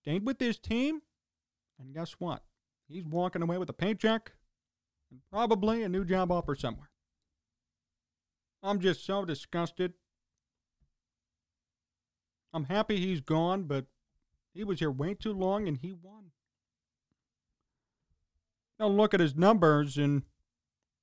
Stayed 0.00 0.26
with 0.26 0.38
his 0.38 0.58
team. 0.58 1.00
And 1.78 1.94
guess 1.94 2.12
what? 2.18 2.42
He's 2.88 3.04
walking 3.04 3.42
away 3.42 3.56
with 3.56 3.70
a 3.70 3.74
paycheck 3.74 4.32
and 5.10 5.20
probably 5.30 5.82
a 5.82 5.88
new 5.88 6.04
job 6.04 6.30
offer 6.30 6.54
somewhere. 6.54 6.90
I'm 8.62 8.80
just 8.80 9.06
so 9.06 9.24
disgusted. 9.24 9.94
I'm 12.52 12.64
happy 12.64 12.98
he's 12.98 13.20
gone, 13.20 13.64
but 13.64 13.86
he 14.52 14.64
was 14.64 14.80
here 14.80 14.90
way 14.90 15.14
too 15.14 15.32
long 15.32 15.68
and 15.68 15.78
he 15.78 15.92
won. 15.92 16.30
Now 18.78 18.88
look 18.88 19.12
at 19.12 19.20
his 19.20 19.36
numbers, 19.36 19.98
and 19.98 20.22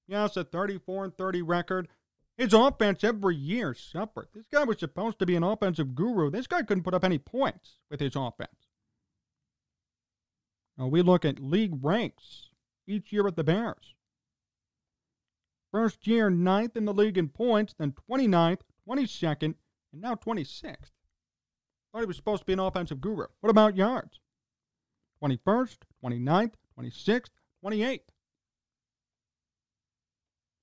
yes, 0.07 0.35
a 0.35 0.43
34 0.43 1.05
and 1.05 1.17
30 1.17 1.43
record. 1.43 1.87
His 2.35 2.53
offense 2.53 3.03
every 3.03 3.35
year 3.35 3.73
suffered. 3.73 4.27
This 4.33 4.47
guy 4.51 4.63
was 4.63 4.79
supposed 4.79 5.19
to 5.19 5.25
be 5.25 5.35
an 5.35 5.43
offensive 5.43 5.95
guru. 5.95 6.29
This 6.29 6.47
guy 6.47 6.63
couldn't 6.63 6.83
put 6.83 6.93
up 6.93 7.03
any 7.03 7.17
points 7.17 7.77
with 7.89 7.99
his 7.99 8.15
offense. 8.15 8.67
Now 10.77 10.87
we 10.87 11.01
look 11.01 11.25
at 11.25 11.39
league 11.39 11.83
ranks 11.83 12.49
each 12.87 13.11
year 13.11 13.23
with 13.23 13.35
the 13.35 13.43
Bears. 13.43 13.95
First 15.71 16.07
year, 16.07 16.29
ninth 16.29 16.77
in 16.77 16.85
the 16.85 16.93
league 16.93 17.17
in 17.17 17.29
points, 17.29 17.73
then 17.77 17.93
29th, 18.09 18.61
22nd, 18.87 19.55
and 19.91 20.01
now 20.01 20.15
26th. 20.15 20.91
Thought 21.97 22.03
he 22.03 22.07
was 22.09 22.17
supposed 22.17 22.41
to 22.41 22.45
be 22.45 22.53
an 22.53 22.59
offensive 22.59 23.01
guru. 23.01 23.25
What 23.39 23.49
about 23.49 23.75
yards? 23.75 24.19
21st, 25.23 25.77
29th, 26.05 26.53
26th, 26.79 27.31
28th. 27.65 28.01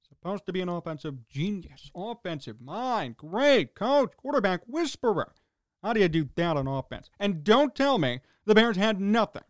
Supposed 0.08 0.46
to 0.46 0.52
be 0.52 0.60
an 0.60 0.68
offensive 0.68 1.26
genius, 1.26 1.90
offensive 1.92 2.60
mind, 2.60 3.16
great 3.16 3.74
coach, 3.74 4.12
quarterback 4.16 4.60
whisperer. 4.68 5.32
How 5.82 5.92
do 5.92 5.98
you 5.98 6.08
do 6.08 6.28
that 6.36 6.56
on 6.56 6.68
offense? 6.68 7.10
And 7.18 7.42
don't 7.42 7.74
tell 7.74 7.98
me 7.98 8.20
the 8.46 8.54
Bears 8.54 8.76
had 8.76 9.00
nothing. 9.00 9.42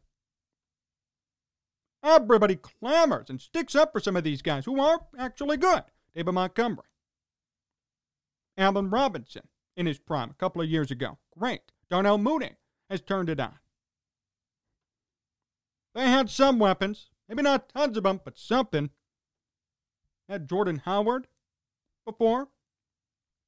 Everybody 2.02 2.56
clamors 2.56 3.28
and 3.28 3.42
sticks 3.42 3.74
up 3.74 3.92
for 3.92 4.00
some 4.00 4.16
of 4.16 4.24
these 4.24 4.40
guys 4.40 4.64
who 4.64 4.80
are 4.80 5.00
actually 5.18 5.58
good. 5.58 5.82
David 6.14 6.32
Montgomery, 6.32 6.86
Allen 8.56 8.88
Robinson 8.88 9.48
in 9.76 9.84
his 9.84 9.98
prime 9.98 10.30
a 10.30 10.34
couple 10.34 10.62
of 10.62 10.70
years 10.70 10.90
ago. 10.90 11.18
Great. 11.38 11.72
Darnell 11.90 12.18
Mooney 12.18 12.52
has 12.90 13.00
turned 13.00 13.28
it 13.28 13.40
on. 13.40 13.58
They 15.94 16.08
had 16.10 16.28
some 16.28 16.58
weapons, 16.58 17.10
maybe 17.28 17.42
not 17.42 17.68
tons 17.68 17.96
of 17.96 18.02
them, 18.02 18.20
but 18.24 18.38
something. 18.38 18.90
Had 20.28 20.48
Jordan 20.48 20.82
Howard 20.84 21.28
before, 22.06 22.48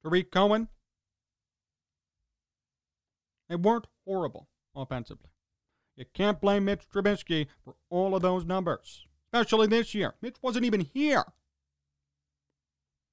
Tarik 0.03 0.31
Cohen. 0.31 0.69
They 3.49 3.55
weren't 3.55 3.87
horrible 4.05 4.47
offensively. 4.75 5.29
You 5.95 6.05
can't 6.13 6.39
blame 6.39 6.65
Mitch 6.65 6.87
Trubisky 6.87 7.47
for 7.65 7.75
all 7.89 8.15
of 8.15 8.21
those 8.21 8.45
numbers, 8.45 9.07
especially 9.25 9.67
this 9.67 9.95
year. 9.95 10.13
Mitch 10.21 10.35
wasn't 10.41 10.65
even 10.65 10.81
here. 10.81 11.25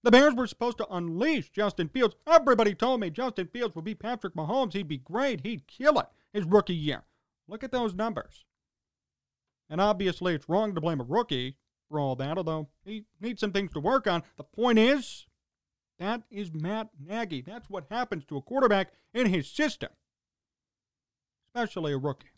The 0.05 0.11
Bears 0.11 0.35
were 0.35 0.47
supposed 0.47 0.77
to 0.79 0.95
unleash 0.95 1.49
Justin 1.49 1.89
Fields. 1.89 2.15
Everybody 2.27 2.75
told 2.75 3.01
me 3.01 3.09
Justin 3.09 3.47
Fields 3.47 3.75
would 3.75 3.87
be 3.87 3.95
Patrick 3.95 4.35
Mahomes. 4.35 4.75
He'd 4.75 4.87
be 4.87 4.99
great. 4.99 5.41
He'd 5.47 5.67
kill 5.67 5.99
it 5.99 6.07
his 6.35 6.45
rookie 6.45 6.75
year. 6.75 7.05
Look 7.49 7.65
at 7.65 7.73
those 7.73 7.95
numbers. 7.95 8.45
And 9.71 9.81
obviously, 9.81 10.35
it's 10.35 10.47
wrong 10.47 10.75
to 10.75 10.81
blame 10.83 11.01
a 11.01 11.05
rookie 11.05 11.57
for 11.89 11.99
all 11.99 12.17
that, 12.17 12.37
although 12.37 12.69
he 12.85 13.07
needs 13.19 13.41
some 13.41 13.53
things 13.53 13.73
to 13.73 13.81
work 13.81 14.07
on. 14.07 14.23
The 14.37 14.45
point 14.45 14.79
is, 14.79 15.25
that 15.99 16.23
is 16.31 16.53
Matt 16.53 16.91
Nagy. 17.01 17.41
That's 17.41 17.71
what 17.71 17.87
happens 17.91 18.27
to 18.27 18.37
a 18.37 18.43
quarterback 18.43 18.93
in 19.15 19.29
his 19.29 19.49
system, 19.49 19.89
especially 21.49 21.95
a 21.95 21.99
rookie. 21.99 22.29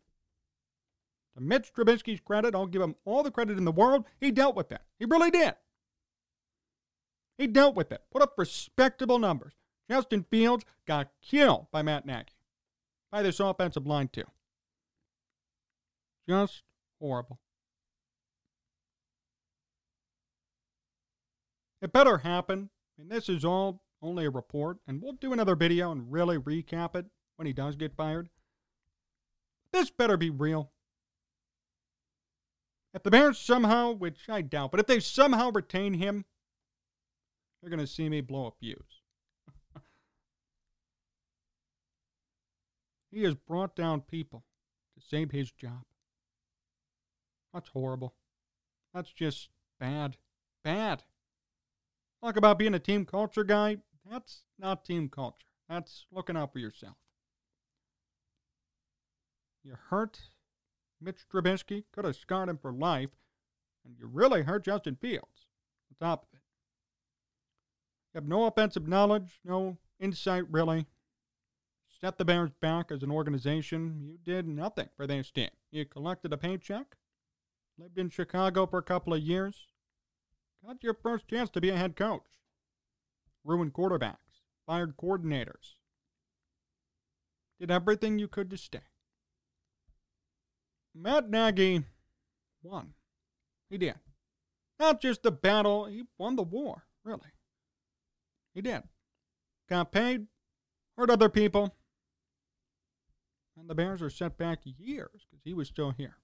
To 1.37 1.43
Mitch 1.43 1.73
Trubisky's 1.73 2.21
credit, 2.21 2.55
I'll 2.55 2.67
give 2.67 2.83
him 2.83 2.95
all 3.05 3.25
the 3.25 3.33
credit 3.33 3.59
in 3.59 3.65
the 3.65 3.73
world. 3.73 4.05
He 4.21 4.31
dealt 4.31 4.55
with 4.55 4.69
that. 4.69 4.85
He 5.01 5.05
really 5.05 5.33
did. 5.33 5.55
He 7.39 7.47
dealt 7.47 7.75
with 7.75 7.93
it. 7.93 8.03
Put 8.11 8.23
up 8.23 8.35
respectable 8.37 9.19
numbers. 9.19 9.55
Justin 9.91 10.25
Fields 10.31 10.65
got 10.87 11.11
killed 11.23 11.67
by 11.71 11.83
Matt 11.83 12.07
Nagy. 12.07 12.33
By 13.11 13.23
this 13.23 13.41
offensive 13.41 13.87
line, 13.87 14.09
too. 14.09 14.25
Just 16.29 16.63
horrible. 17.01 17.39
It 21.81 21.93
better 21.93 22.19
happen. 22.19 22.71
Mean, 22.99 23.09
this 23.09 23.29
is 23.29 23.45
all 23.45 23.83
only 24.03 24.25
a 24.25 24.31
report, 24.31 24.79
and 24.87 25.03
we'll 25.03 25.13
do 25.13 25.33
another 25.33 25.55
video 25.55 25.93
and 25.93 26.11
really 26.11 26.39
recap 26.39 26.97
it 26.97 27.07
when 27.37 27.47
he 27.47 27.53
does 27.53 27.77
get 27.77 27.95
fired. 27.95 28.29
This 29.73 29.91
better 29.91 30.17
be 30.17 30.31
real. 30.31 30.71
If 32.95 33.03
the 33.03 33.11
Bears 33.11 33.39
somehow, 33.39 33.93
which 33.93 34.29
I 34.29 34.41
doubt, 34.41 34.71
but 34.71 34.81
if 34.81 34.87
they 34.87 35.01
somehow 35.01 35.51
retain 35.51 35.95
him, 35.95 36.25
they're 37.61 37.71
going 37.71 37.81
to 37.81 37.87
see 37.87 38.09
me 38.09 38.21
blow 38.21 38.47
up 38.47 38.57
fuse. 38.61 39.01
he 43.11 43.23
has 43.25 43.35
brought 43.35 43.75
down 43.77 44.01
people 44.01 44.45
to 44.99 45.05
save 45.07 45.31
his 45.31 45.51
job. 45.51 45.83
That's 47.53 47.69
horrible. 47.71 48.15
That's 48.93 49.13
just 49.13 49.49
bad. 49.81 50.17
Bad. 50.63 51.05
Talk 52.23 52.37
about 52.37 52.59
being 52.59 52.75
a 52.75 52.79
team 52.79 53.05
culture 53.05 53.45
guy. 53.45 53.79
That's 54.11 54.43
not 54.59 54.85
team 54.85 55.09
culture. 55.09 55.47
That's 55.69 56.07
looking 56.13 56.37
out 56.37 56.53
for 56.53 56.59
yourself. 56.59 56.97
You 59.65 59.77
hurt 59.91 60.21
Mitch 61.01 61.29
Trubisky, 61.33 61.85
could 61.93 62.05
have 62.05 62.17
scarred 62.17 62.49
him 62.49 62.59
for 62.59 62.73
life, 62.73 63.11
and 63.85 63.97
you 63.99 64.07
really 64.07 64.43
hurt 64.43 64.65
Justin 64.65 64.97
Fields 64.97 65.47
on 65.91 66.09
top 66.09 66.27
have 68.17 68.27
no 68.27 68.47
offensive 68.47 68.89
knowledge, 68.89 69.41
no 69.45 69.77
insight 70.01 70.45
really. 70.51 70.87
Set 72.01 72.17
the 72.17 72.25
Bears 72.25 72.51
back 72.61 72.91
as 72.91 73.03
an 73.03 73.11
organization. 73.11 74.01
You 74.03 74.19
did 74.25 74.49
nothing 74.49 74.89
for 74.97 75.07
this 75.07 75.31
team. 75.31 75.51
You 75.71 75.85
collected 75.85 76.33
a 76.33 76.39
paycheck, 76.39 76.97
lived 77.79 77.99
in 77.99 78.09
Chicago 78.09 78.67
for 78.67 78.79
a 78.79 78.83
couple 78.83 79.13
of 79.13 79.21
years, 79.21 79.67
got 80.65 80.83
your 80.83 80.95
first 80.95 81.29
chance 81.29 81.51
to 81.51 81.61
be 81.61 81.69
a 81.69 81.77
head 81.77 81.95
coach, 81.95 82.23
ruined 83.45 83.75
quarterbacks, 83.75 84.17
fired 84.67 84.97
coordinators, 84.97 85.75
did 87.61 87.71
everything 87.71 88.19
you 88.19 88.29
could 88.29 88.49
to 88.49 88.57
stay. 88.57 88.81
Matt 90.95 91.29
Nagy 91.29 91.85
won. 92.63 92.95
He 93.69 93.77
did. 93.77 93.97
Not 94.81 95.03
just 95.03 95.23
the 95.23 95.31
battle, 95.31 95.85
he 95.85 96.05
won 96.17 96.37
the 96.37 96.43
war, 96.43 96.85
really. 97.05 97.36
He 98.57 98.63
did. 98.63 98.83
Got 99.69 99.93
paid, 99.93 100.27
hurt 100.97 101.11
other 101.11 101.29
people, 101.29 101.77
and 103.57 103.71
the 103.71 103.75
Bears 103.75 104.03
are 104.03 104.11
set 104.11 104.37
back 104.37 104.61
years 104.65 105.27
because 105.31 105.45
he 105.45 105.55
was 105.55 105.69
still 105.69 105.93
here. 105.93 106.17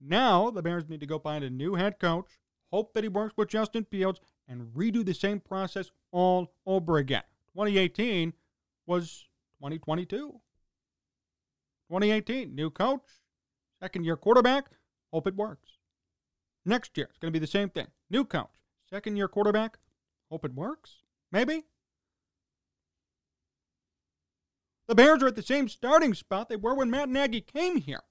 Now 0.00 0.50
the 0.50 0.60
Bears 0.62 0.88
need 0.88 1.00
to 1.00 1.06
go 1.06 1.18
find 1.18 1.42
a 1.42 1.48
new 1.48 1.76
head 1.76 1.98
coach, 1.98 2.38
hope 2.70 2.92
that 2.92 3.04
he 3.04 3.08
works 3.08 3.34
with 3.36 3.48
Justin 3.48 3.86
Fields, 3.90 4.20
and 4.46 4.74
redo 4.74 5.02
the 5.02 5.14
same 5.14 5.40
process 5.40 5.90
all 6.10 6.52
over 6.66 6.98
again. 6.98 7.22
2018 7.54 8.34
was 8.86 9.26
2022. 9.60 10.40
2018, 11.88 12.54
new 12.54 12.68
coach, 12.68 13.02
Second 13.84 14.04
year 14.04 14.16
quarterback, 14.16 14.70
hope 15.12 15.26
it 15.26 15.36
works. 15.36 15.76
Next 16.64 16.96
year, 16.96 17.06
it's 17.10 17.18
going 17.18 17.30
to 17.30 17.38
be 17.38 17.44
the 17.44 17.46
same 17.46 17.68
thing. 17.68 17.88
New 18.08 18.24
coach, 18.24 18.48
second 18.88 19.18
year 19.18 19.28
quarterback, 19.28 19.78
hope 20.30 20.44
it 20.44 20.54
works. 20.54 21.03
Maybe. 21.34 21.64
The 24.86 24.94
Bears 24.94 25.20
are 25.20 25.26
at 25.26 25.34
the 25.34 25.42
same 25.42 25.68
starting 25.68 26.14
spot 26.14 26.48
they 26.48 26.54
were 26.54 26.76
when 26.76 26.92
Matt 26.92 27.08
Nagy 27.08 27.40
came 27.40 27.78
here. 27.78 28.04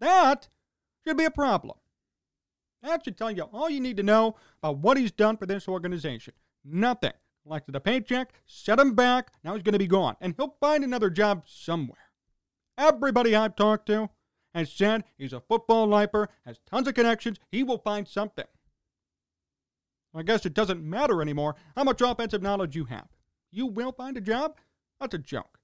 That 0.00 0.48
should 1.02 1.16
be 1.16 1.24
a 1.24 1.30
problem. 1.30 1.78
That 2.82 3.02
should 3.02 3.16
tell 3.16 3.30
you 3.30 3.44
all 3.44 3.70
you 3.70 3.80
need 3.80 3.96
to 3.96 4.02
know 4.02 4.36
about 4.62 4.78
what 4.78 4.98
he's 4.98 5.12
done 5.12 5.38
for 5.38 5.46
this 5.46 5.66
organization. 5.66 6.34
Nothing. 6.62 7.14
Collected 7.42 7.74
a 7.74 7.80
paycheck, 7.80 8.34
set 8.44 8.78
him 8.78 8.94
back, 8.94 9.32
now 9.42 9.54
he's 9.54 9.62
going 9.62 9.72
to 9.72 9.78
be 9.78 9.86
gone. 9.86 10.16
And 10.20 10.34
he'll 10.36 10.56
find 10.60 10.84
another 10.84 11.08
job 11.08 11.44
somewhere. 11.46 12.10
Everybody 12.76 13.34
I've 13.34 13.56
talked 13.56 13.86
to 13.86 14.10
has 14.54 14.70
said 14.70 15.04
he's 15.16 15.32
a 15.32 15.40
football 15.40 15.86
lifer, 15.86 16.28
has 16.44 16.58
tons 16.70 16.86
of 16.86 16.92
connections, 16.92 17.38
he 17.50 17.62
will 17.62 17.78
find 17.78 18.06
something. 18.06 18.44
I 20.16 20.22
guess 20.22 20.46
it 20.46 20.54
doesn't 20.54 20.82
matter 20.82 21.20
anymore 21.20 21.56
how 21.76 21.84
much 21.84 22.00
offensive 22.00 22.42
knowledge 22.42 22.74
you 22.74 22.86
have. 22.86 23.08
You 23.50 23.66
will 23.66 23.92
find 23.92 24.16
a 24.16 24.20
job? 24.20 24.56
That's 25.00 25.14
a 25.14 25.18
joke. 25.18 25.58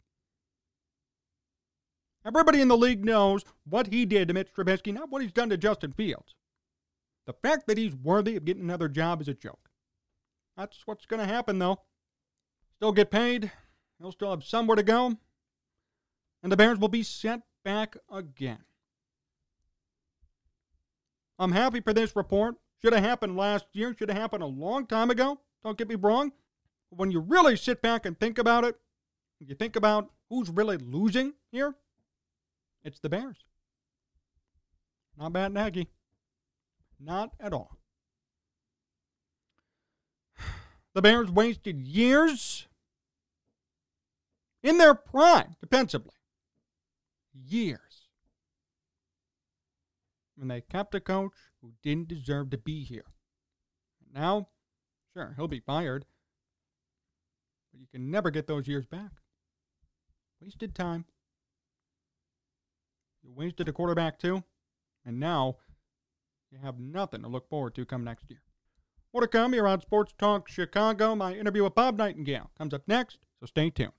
Everybody 2.24 2.60
in 2.60 2.68
the 2.68 2.76
league 2.76 3.04
knows 3.04 3.44
what 3.64 3.88
he 3.88 4.04
did 4.06 4.28
to 4.28 4.34
Mitch 4.34 4.52
Trubisky, 4.52 4.92
not 4.92 5.10
what 5.10 5.22
he's 5.22 5.32
done 5.32 5.48
to 5.50 5.56
Justin 5.56 5.92
Fields. 5.92 6.34
The 7.26 7.32
fact 7.32 7.66
that 7.66 7.78
he's 7.78 7.94
worthy 7.94 8.36
of 8.36 8.44
getting 8.44 8.62
another 8.62 8.88
job 8.88 9.20
is 9.20 9.28
a 9.28 9.34
joke. 9.34 9.70
That's 10.56 10.86
what's 10.86 11.06
going 11.06 11.20
to 11.20 11.32
happen, 11.32 11.58
though. 11.58 11.80
Still 12.76 12.92
get 12.92 13.10
paid. 13.10 13.50
He'll 13.98 14.12
still 14.12 14.30
have 14.30 14.44
somewhere 14.44 14.76
to 14.76 14.82
go. 14.82 15.16
And 16.42 16.52
the 16.52 16.56
Bears 16.56 16.78
will 16.78 16.88
be 16.88 17.02
sent 17.02 17.42
back 17.64 17.96
again. 18.12 18.64
I'm 21.38 21.52
happy 21.52 21.80
for 21.80 21.92
this 21.92 22.14
report. 22.14 22.56
Should 22.82 22.94
have 22.94 23.04
happened 23.04 23.36
last 23.36 23.66
year, 23.72 23.94
should 23.96 24.08
have 24.08 24.18
happened 24.18 24.42
a 24.42 24.46
long 24.46 24.86
time 24.86 25.10
ago. 25.10 25.40
Don't 25.62 25.78
get 25.78 25.88
me 25.88 25.94
wrong. 25.94 26.32
But 26.90 26.98
when 26.98 27.12
you 27.12 27.20
really 27.20 27.56
sit 27.56 27.80
back 27.80 28.04
and 28.04 28.18
think 28.18 28.38
about 28.38 28.64
it, 28.64 28.76
you 29.38 29.54
think 29.54 29.76
about 29.76 30.10
who's 30.28 30.50
really 30.50 30.78
losing 30.78 31.34
here, 31.50 31.74
it's 32.84 32.98
the 32.98 33.08
Bears. 33.08 33.36
Not 35.16 35.32
Matt 35.32 35.52
Nagy. 35.52 35.88
Not 36.98 37.32
at 37.38 37.52
all. 37.52 37.78
The 40.94 41.02
Bears 41.02 41.30
wasted 41.30 41.80
years 41.80 42.66
in 44.62 44.76
their 44.76 44.94
prime 44.94 45.56
defensively. 45.60 46.12
Years 47.32 47.91
and 50.40 50.50
they 50.50 50.60
kept 50.60 50.94
a 50.94 51.00
coach 51.00 51.32
who 51.60 51.72
didn't 51.82 52.08
deserve 52.08 52.50
to 52.50 52.58
be 52.58 52.84
here. 52.84 53.04
Now, 54.14 54.48
sure, 55.14 55.34
he'll 55.36 55.48
be 55.48 55.60
fired, 55.60 56.04
but 57.72 57.80
you 57.80 57.86
can 57.90 58.10
never 58.10 58.30
get 58.30 58.46
those 58.46 58.68
years 58.68 58.86
back. 58.86 59.10
Wasted 60.40 60.74
time. 60.74 61.04
You 63.22 63.32
wasted 63.32 63.68
a 63.68 63.72
quarterback 63.72 64.18
too, 64.18 64.42
and 65.04 65.20
now 65.20 65.56
you 66.50 66.58
have 66.58 66.78
nothing 66.78 67.22
to 67.22 67.28
look 67.28 67.48
forward 67.48 67.74
to 67.76 67.86
come 67.86 68.04
next 68.04 68.28
year. 68.28 68.42
More 69.12 69.20
to 69.20 69.28
come 69.28 69.52
here 69.52 69.68
on 69.68 69.80
Sports 69.80 70.14
Talk 70.18 70.48
Chicago. 70.48 71.14
My 71.14 71.34
interview 71.34 71.64
with 71.64 71.74
Bob 71.74 71.98
Nightengale 71.98 72.48
comes 72.58 72.74
up 72.74 72.82
next, 72.88 73.18
so 73.38 73.46
stay 73.46 73.70
tuned. 73.70 73.92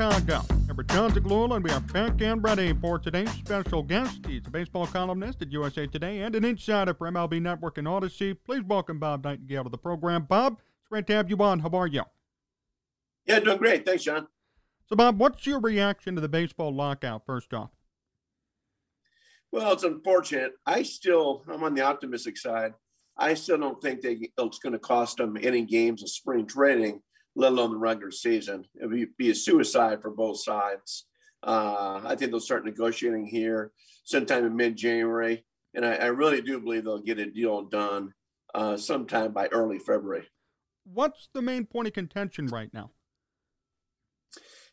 Chicago. 0.00 0.40
Number 0.66 0.82
Jon 0.82 1.10
Zaghloul, 1.10 1.54
and 1.54 1.62
we 1.62 1.70
are 1.70 1.80
back 1.80 2.22
and 2.22 2.42
ready 2.42 2.72
for 2.72 2.98
today's 2.98 3.30
special 3.32 3.82
guest. 3.82 4.24
He's 4.26 4.46
a 4.46 4.50
baseball 4.50 4.86
columnist 4.86 5.42
at 5.42 5.52
USA 5.52 5.86
Today 5.86 6.20
and 6.20 6.34
an 6.34 6.42
insider 6.42 6.94
for 6.94 7.10
MLB 7.10 7.42
Network 7.42 7.76
and 7.76 7.86
Audacy. 7.86 8.34
Please 8.46 8.62
welcome 8.62 8.98
Bob 8.98 9.24
Nightengale 9.24 9.64
to 9.64 9.68
the 9.68 9.76
program. 9.76 10.24
Bob, 10.24 10.54
it's 10.54 10.88
great 10.88 11.06
to 11.08 11.12
have 11.12 11.28
you 11.28 11.36
on. 11.42 11.58
How 11.58 11.68
are 11.74 11.86
you? 11.86 12.04
Yeah, 13.26 13.40
doing 13.40 13.58
great. 13.58 13.84
Thanks, 13.84 14.04
John. 14.04 14.26
So, 14.86 14.96
Bob, 14.96 15.18
what's 15.18 15.46
your 15.46 15.60
reaction 15.60 16.14
to 16.14 16.22
the 16.22 16.30
baseball 16.30 16.74
lockout, 16.74 17.26
first 17.26 17.52
off? 17.52 17.68
Well, 19.52 19.70
it's 19.74 19.84
unfortunate. 19.84 20.52
I 20.64 20.82
still, 20.82 21.44
I'm 21.46 21.62
on 21.62 21.74
the 21.74 21.82
optimistic 21.82 22.38
side. 22.38 22.72
I 23.18 23.34
still 23.34 23.58
don't 23.58 23.82
think 23.82 24.00
they, 24.00 24.30
it's 24.38 24.58
going 24.60 24.72
to 24.72 24.78
cost 24.78 25.18
them 25.18 25.36
any 25.42 25.66
games 25.66 26.02
of 26.02 26.08
spring 26.08 26.46
training 26.46 27.02
let 27.40 27.52
alone 27.52 27.70
the 27.70 27.78
regular 27.78 28.10
season. 28.10 28.66
It 28.74 28.86
would 28.86 29.16
be 29.16 29.30
a 29.30 29.34
suicide 29.34 30.02
for 30.02 30.10
both 30.10 30.40
sides. 30.40 31.06
Uh, 31.42 32.00
I 32.04 32.14
think 32.14 32.30
they'll 32.30 32.40
start 32.40 32.66
negotiating 32.66 33.26
here 33.26 33.72
sometime 34.04 34.44
in 34.44 34.54
mid 34.54 34.76
January. 34.76 35.44
And 35.74 35.86
I, 35.86 35.94
I, 35.94 36.06
really 36.06 36.42
do 36.42 36.60
believe 36.60 36.84
they'll 36.84 36.98
get 36.98 37.18
a 37.18 37.30
deal 37.30 37.62
done 37.62 38.12
uh, 38.54 38.76
sometime 38.76 39.32
by 39.32 39.46
early 39.46 39.78
February. 39.78 40.26
What's 40.84 41.28
the 41.32 41.40
main 41.40 41.64
point 41.64 41.86
of 41.88 41.94
contention 41.94 42.48
right 42.48 42.68
now? 42.74 42.90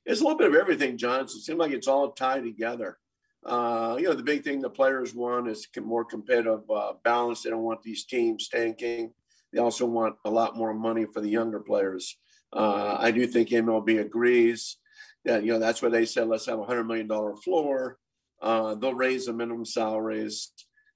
It's 0.05 0.19
a 0.19 0.23
little 0.23 0.37
bit 0.37 0.47
of 0.47 0.55
everything, 0.55 0.97
John. 0.97 1.27
So 1.27 1.37
it 1.37 1.43
seems 1.43 1.59
like 1.59 1.71
it's 1.71 1.87
all 1.87 2.11
tied 2.11 2.43
together. 2.43 2.97
Uh, 3.45 3.95
you 3.99 4.05
know, 4.05 4.13
the 4.13 4.23
big 4.23 4.43
thing 4.43 4.59
the 4.59 4.69
players 4.69 5.13
want 5.13 5.47
is 5.47 5.67
more 5.79 6.03
competitive 6.03 6.69
uh, 6.69 6.93
balance. 7.03 7.43
They 7.43 7.49
don't 7.49 7.63
want 7.63 7.83
these 7.83 8.05
teams 8.05 8.49
tanking. 8.49 9.13
They 9.53 9.59
also 9.59 9.85
want 9.85 10.15
a 10.25 10.29
lot 10.29 10.57
more 10.57 10.73
money 10.73 11.05
for 11.05 11.21
the 11.21 11.29
younger 11.29 11.59
players. 11.59 12.17
Uh, 12.53 12.97
I 12.99 13.11
do 13.11 13.27
think 13.27 13.49
MLB 13.49 13.99
agrees 13.99 14.77
that 15.25 15.43
you 15.43 15.51
know 15.51 15.59
that's 15.59 15.81
why 15.81 15.89
they 15.89 16.05
said 16.05 16.27
let's 16.27 16.45
have 16.45 16.59
a 16.59 16.65
hundred 16.65 16.85
million 16.85 17.07
dollar 17.07 17.35
floor. 17.35 17.97
Uh, 18.41 18.75
they'll 18.75 18.93
raise 18.93 19.25
the 19.25 19.33
minimum 19.33 19.65
salaries. 19.65 20.51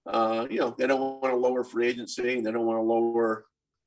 Uh, 0.06 0.48
you 0.50 0.60
know, 0.60 0.74
they 0.78 0.88
don't 0.88 1.22
want 1.22 1.34
to 1.34 1.36
lower 1.36 1.64
free 1.64 1.88
agency. 1.88 2.42
They 2.42 2.52
don't 2.52 2.66
want 2.66 2.78
to 2.78 2.84
lower 2.84 3.46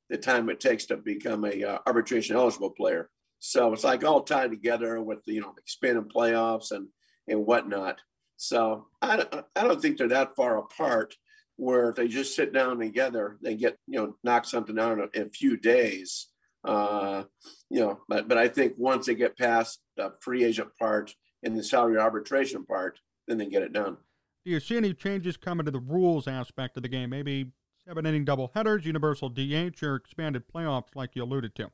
the 0.09 0.17
time 0.17 0.49
it 0.49 0.59
takes 0.59 0.85
to 0.85 0.97
become 0.97 1.45
a 1.45 1.63
uh, 1.63 1.79
arbitration 1.85 2.35
eligible 2.35 2.69
player. 2.69 3.09
So 3.39 3.73
it's 3.73 3.83
like 3.83 4.03
all 4.03 4.21
tied 4.21 4.51
together 4.51 5.01
with 5.01 5.19
you 5.25 5.41
know 5.41 5.53
expanded 5.57 6.09
playoffs 6.09 6.71
and 6.71 6.87
and 7.27 7.45
whatnot. 7.45 7.99
So 8.37 8.87
I 9.01 9.17
don't, 9.17 9.45
I 9.55 9.63
don't 9.63 9.81
think 9.81 9.97
they're 9.97 10.07
that 10.09 10.35
far 10.35 10.57
apart. 10.57 11.15
Where 11.57 11.89
if 11.89 11.95
they 11.95 12.09
just 12.09 12.35
sit 12.35 12.53
down 12.53 12.79
together, 12.79 13.37
they 13.41 13.55
get 13.55 13.77
you 13.87 13.99
know 13.99 14.15
knock 14.23 14.45
something 14.45 14.77
out 14.77 14.93
in 14.93 14.99
a, 14.99 15.21
in 15.21 15.27
a 15.27 15.31
few 15.31 15.57
days. 15.57 16.27
Uh, 16.65 17.23
you 17.69 17.79
know, 17.79 17.99
but 18.09 18.27
but 18.27 18.37
I 18.37 18.47
think 18.47 18.73
once 18.77 19.05
they 19.05 19.15
get 19.15 19.37
past 19.37 19.79
the 19.97 20.13
free 20.19 20.43
agent 20.43 20.69
part 20.77 21.13
and 21.43 21.57
the 21.57 21.63
salary 21.63 21.97
arbitration 21.97 22.65
part, 22.65 22.99
then 23.27 23.37
they 23.37 23.45
get 23.45 23.63
it 23.63 23.73
done. 23.73 23.97
Do 24.43 24.51
you 24.51 24.59
see 24.59 24.77
any 24.77 24.93
changes 24.93 25.37
coming 25.37 25.65
to 25.65 25.71
the 25.71 25.79
rules 25.79 26.27
aspect 26.27 26.77
of 26.77 26.83
the 26.83 26.89
game? 26.89 27.09
Maybe 27.11 27.51
seven 27.87 28.05
inning 28.05 28.25
double 28.25 28.51
headers, 28.53 28.85
universal 28.85 29.29
DH, 29.29 29.83
or 29.83 29.95
expanded 29.95 30.43
playoffs, 30.47 30.95
like 30.95 31.15
you 31.15 31.23
alluded 31.23 31.55
to? 31.55 31.71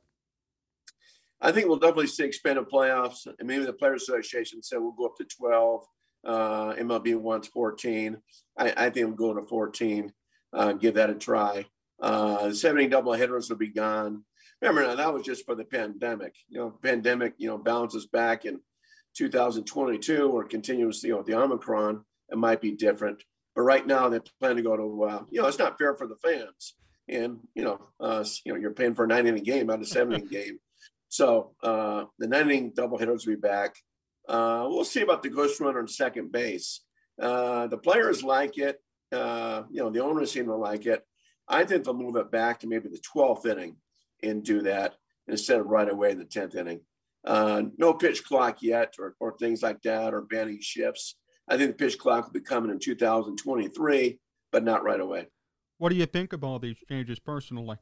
I 1.40 1.50
think 1.50 1.66
we'll 1.66 1.78
definitely 1.78 2.06
see 2.06 2.24
expanded 2.24 2.66
playoffs. 2.72 3.26
And 3.26 3.48
maybe 3.48 3.64
the 3.64 3.72
Players 3.72 4.02
Association 4.02 4.62
said 4.62 4.78
we'll 4.78 4.92
go 4.92 5.06
up 5.06 5.16
to 5.16 5.24
12. 5.24 5.84
Uh, 6.24 6.74
MLB 6.74 7.16
wants 7.16 7.48
14. 7.48 8.16
I, 8.56 8.72
I 8.76 8.90
think 8.90 9.06
we'll 9.06 9.34
go 9.34 9.40
to 9.40 9.46
14, 9.46 10.12
uh, 10.52 10.72
give 10.74 10.94
that 10.94 11.10
a 11.10 11.14
try. 11.14 11.66
Uh, 12.00 12.52
70 12.52 12.88
double 12.88 13.12
headers 13.12 13.48
will 13.48 13.56
be 13.56 13.68
gone. 13.68 14.24
Remember, 14.62 14.86
now 14.86 14.94
that 14.94 15.12
was 15.12 15.26
just 15.26 15.44
for 15.44 15.56
the 15.56 15.64
pandemic. 15.64 16.36
You 16.48 16.60
know, 16.60 16.78
pandemic, 16.82 17.34
you 17.36 17.48
know, 17.48 17.58
bounces 17.58 18.06
back 18.06 18.44
in 18.44 18.60
2022 19.16 20.30
or 20.30 20.44
continues, 20.44 21.02
you 21.02 21.10
know, 21.10 21.22
the 21.22 21.34
Omicron, 21.34 22.04
it 22.30 22.38
might 22.38 22.60
be 22.60 22.70
different. 22.70 23.24
But 23.56 23.62
right 23.62 23.84
now, 23.84 24.08
they 24.08 24.20
plan 24.40 24.54
to 24.56 24.62
go 24.62 24.76
to, 24.76 25.02
uh, 25.02 25.22
you 25.30 25.42
know, 25.42 25.48
it's 25.48 25.58
not 25.58 25.78
fair 25.78 25.96
for 25.96 26.06
the 26.06 26.16
fans. 26.16 26.74
And, 27.08 27.40
you 27.56 27.64
know, 27.64 27.88
uh, 27.98 28.24
you 28.44 28.52
know, 28.52 28.58
you're 28.58 28.72
paying 28.72 28.94
for 28.94 29.04
a 29.04 29.08
nine 29.08 29.26
inning 29.26 29.42
game, 29.42 29.66
not 29.66 29.82
a 29.82 29.84
seven 29.84 30.14
inning 30.14 30.28
game. 30.30 30.60
So 31.08 31.54
uh, 31.62 32.04
the 32.20 32.28
nine 32.28 32.42
inning 32.42 32.72
double 32.74 32.98
headers 32.98 33.26
will 33.26 33.34
be 33.34 33.40
back. 33.40 33.74
Uh, 34.28 34.66
we'll 34.68 34.84
see 34.84 35.02
about 35.02 35.24
the 35.24 35.28
ghost 35.28 35.60
runner 35.60 35.80
on 35.80 35.88
second 35.88 36.30
base. 36.30 36.82
Uh, 37.20 37.66
the 37.66 37.78
players 37.78 38.22
like 38.22 38.56
it. 38.58 38.80
Uh, 39.10 39.64
you 39.70 39.82
know, 39.82 39.90
the 39.90 40.02
owners 40.02 40.30
seem 40.30 40.46
to 40.46 40.54
like 40.54 40.86
it. 40.86 41.04
I 41.48 41.64
think 41.64 41.84
they'll 41.84 41.94
move 41.94 42.14
it 42.14 42.30
back 42.30 42.60
to 42.60 42.68
maybe 42.68 42.88
the 42.88 43.02
12th 43.14 43.44
inning 43.44 43.76
and 44.22 44.44
do 44.44 44.62
that 44.62 44.94
instead 45.28 45.60
of 45.60 45.66
right 45.66 45.88
away 45.88 46.10
in 46.10 46.18
the 46.18 46.24
10th 46.24 46.54
inning. 46.54 46.80
Uh, 47.24 47.62
no 47.78 47.94
pitch 47.94 48.24
clock 48.24 48.62
yet, 48.62 48.94
or, 48.98 49.14
or 49.20 49.36
things 49.36 49.62
like 49.62 49.80
that, 49.82 50.12
or 50.12 50.22
banning 50.22 50.60
shifts. 50.60 51.16
I 51.48 51.56
think 51.56 51.70
the 51.70 51.84
pitch 51.84 51.98
clock 51.98 52.24
will 52.24 52.32
be 52.32 52.40
coming 52.40 52.70
in 52.70 52.78
2023, 52.78 54.18
but 54.50 54.64
not 54.64 54.82
right 54.82 55.00
away. 55.00 55.26
What 55.78 55.90
do 55.90 55.96
you 55.96 56.06
think 56.06 56.32
of 56.32 56.44
all 56.44 56.58
these 56.58 56.76
changes 56.88 57.18
personally? 57.18 57.76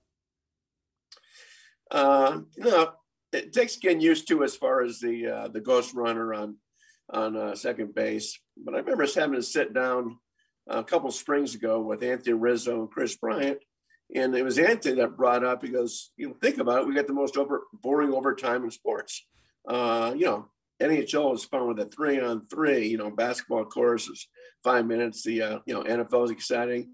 Uh, 1.90 2.40
you 2.56 2.64
know, 2.64 2.92
it 3.32 3.52
takes 3.52 3.76
getting 3.76 4.00
used 4.00 4.28
to 4.28 4.44
as 4.44 4.56
far 4.56 4.82
as 4.82 5.00
the 5.00 5.26
uh, 5.26 5.48
the 5.48 5.60
ghost 5.60 5.94
runner 5.94 6.32
on 6.32 6.56
on 7.10 7.36
uh, 7.36 7.54
second 7.54 7.94
base. 7.94 8.38
But 8.56 8.74
I 8.74 8.78
remember 8.78 9.02
us 9.02 9.14
having 9.14 9.34
to 9.34 9.42
sit 9.42 9.74
down 9.74 10.18
a 10.66 10.84
couple 10.84 11.10
springs 11.10 11.54
ago 11.54 11.80
with 11.80 12.02
Anthony 12.02 12.34
Rizzo 12.34 12.80
and 12.80 12.90
Kris 12.90 13.16
Bryant, 13.16 13.58
and 14.14 14.34
it 14.34 14.42
was 14.42 14.58
Anthony 14.58 14.96
that 14.96 15.16
brought 15.16 15.44
up. 15.44 15.62
He 15.62 15.70
goes, 15.70 16.12
"You 16.16 16.28
know, 16.28 16.34
think 16.42 16.58
about 16.58 16.82
it. 16.82 16.88
We 16.88 16.94
got 16.94 17.06
the 17.06 17.12
most 17.12 17.36
over, 17.36 17.62
boring 17.72 18.12
overtime 18.12 18.64
in 18.64 18.70
sports. 18.70 19.26
Uh, 19.66 20.14
you 20.16 20.26
know, 20.26 20.48
NHL 20.80 21.34
is 21.34 21.44
fun 21.44 21.68
with 21.68 21.78
a 21.80 21.86
three 21.86 22.20
on 22.20 22.46
three. 22.46 22.88
You 22.88 22.98
know, 22.98 23.10
basketball 23.10 23.64
course 23.64 24.08
is 24.08 24.26
five 24.64 24.86
minutes. 24.86 25.22
The 25.22 25.42
uh, 25.42 25.58
you 25.66 25.74
know 25.74 25.84
NFL 25.84 26.24
is 26.24 26.30
exciting." 26.30 26.90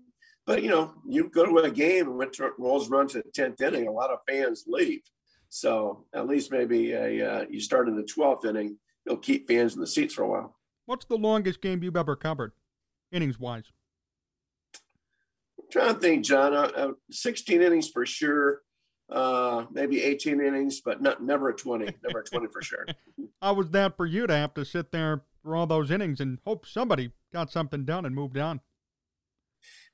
But 0.46 0.62
you 0.62 0.70
know, 0.70 0.94
you 1.06 1.28
go 1.28 1.44
to 1.44 1.58
a 1.58 1.70
game 1.70 2.06
and 2.06 2.16
when 2.16 2.30
rolls 2.56 2.88
runs 2.88 3.12
to 3.12 3.18
the 3.18 3.30
tenth 3.34 3.60
inning, 3.60 3.88
a 3.88 3.92
lot 3.92 4.10
of 4.10 4.20
fans 4.28 4.64
leave. 4.66 5.02
So 5.48 6.06
at 6.14 6.28
least 6.28 6.52
maybe 6.52 6.92
a, 6.92 7.28
uh, 7.28 7.44
you 7.50 7.60
start 7.60 7.88
in 7.88 7.96
the 7.96 8.04
12th 8.04 8.44
inning, 8.44 8.78
you'll 9.04 9.16
keep 9.16 9.48
fans 9.48 9.74
in 9.74 9.80
the 9.80 9.86
seats 9.86 10.14
for 10.14 10.22
a 10.22 10.28
while. 10.28 10.56
What's 10.86 11.06
the 11.06 11.16
longest 11.16 11.60
game 11.60 11.82
you've 11.82 11.96
ever 11.96 12.14
covered, 12.14 12.52
innings 13.10 13.40
wise? 13.40 13.72
Trying 15.70 15.94
to 15.94 16.00
think, 16.00 16.24
John. 16.24 16.54
Uh, 16.54 16.70
uh, 16.76 16.92
16 17.10 17.62
innings 17.62 17.88
for 17.88 18.06
sure. 18.06 18.62
Uh, 19.08 19.66
maybe 19.70 20.02
18 20.02 20.40
innings, 20.40 20.80
but 20.80 21.00
not 21.00 21.22
never 21.22 21.48
a 21.48 21.54
20. 21.54 21.86
Never 22.04 22.20
a 22.20 22.24
20 22.24 22.46
for 22.48 22.62
sure. 22.62 22.86
How 23.42 23.54
was 23.54 23.70
that 23.70 23.96
for 23.96 24.06
you 24.06 24.26
to 24.26 24.34
have 24.34 24.54
to 24.54 24.64
sit 24.64 24.90
there 24.90 25.22
for 25.42 25.54
all 25.54 25.66
those 25.66 25.90
innings 25.90 26.20
and 26.20 26.38
hope 26.44 26.66
somebody 26.66 27.12
got 27.32 27.50
something 27.50 27.84
done 27.84 28.04
and 28.04 28.14
moved 28.14 28.36
on? 28.36 28.60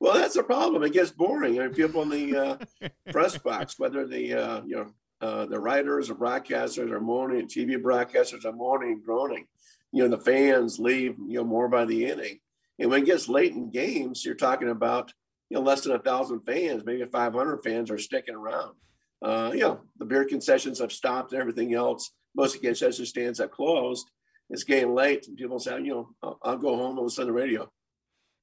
Well, 0.01 0.15
that's 0.15 0.37
a 0.37 0.43
problem. 0.43 0.83
It 0.83 0.93
gets 0.93 1.11
boring. 1.11 1.61
I 1.61 1.65
mean, 1.65 1.75
people 1.75 2.03
in 2.03 2.09
the 2.09 2.37
uh, 2.83 2.89
press 3.11 3.37
box, 3.39 3.79
whether 3.79 4.07
the 4.07 4.35
uh, 4.35 4.63
you 4.65 4.77
know 4.77 4.93
uh, 5.21 5.47
the 5.47 5.59
writers 5.59 6.11
or 6.11 6.15
broadcasters 6.15 6.91
are 6.91 7.01
moaning, 7.01 7.47
TV 7.47 7.81
broadcasters 7.81 8.45
are 8.45 8.53
moaning, 8.53 8.93
and 8.93 9.05
groaning. 9.05 9.47
You 9.93 10.03
know, 10.03 10.17
the 10.17 10.23
fans 10.23 10.79
leave, 10.79 11.17
you 11.29 11.39
know, 11.39 11.45
more 11.45 11.69
by 11.69 11.85
the 11.85 12.07
inning. 12.07 12.41
And 12.79 12.91
when 12.91 13.03
it 13.03 13.07
gets 13.07 13.29
late 13.29 13.53
in 13.53 13.71
games, 13.71 14.25
you're 14.25 14.35
talking 14.35 14.71
about, 14.71 15.13
you 15.53 15.59
know, 15.59 15.65
less 15.65 15.83
than 15.83 15.93
a 15.93 15.99
thousand 15.99 16.41
fans, 16.47 16.83
maybe 16.87 17.05
500 17.05 17.59
fans 17.63 17.91
are 17.91 17.99
sticking 17.99 18.35
around. 18.35 18.73
Uh, 19.21 19.51
you 19.53 19.61
know, 19.61 19.81
the 19.99 20.07
beer 20.07 20.25
concessions 20.25 20.79
have 20.79 20.91
stopped 20.91 21.33
and 21.33 21.43
everything 21.43 21.75
else. 21.75 22.11
Most 22.35 22.57
of 22.57 22.63
the 22.63 22.69
concession 22.69 23.05
stands 23.05 23.39
have 23.39 23.51
closed. 23.51 24.11
It's 24.49 24.65
getting 24.65 24.95
late. 24.95 25.29
And 25.29 25.37
people 25.37 25.59
say, 25.59 25.77
you 25.83 25.93
know, 25.93 26.09
I'll, 26.23 26.39
I'll 26.43 26.57
go 26.57 26.75
home 26.75 26.97
and 26.97 27.05
listen 27.05 27.27
to 27.27 27.27
the 27.27 27.33
radio. 27.35 27.71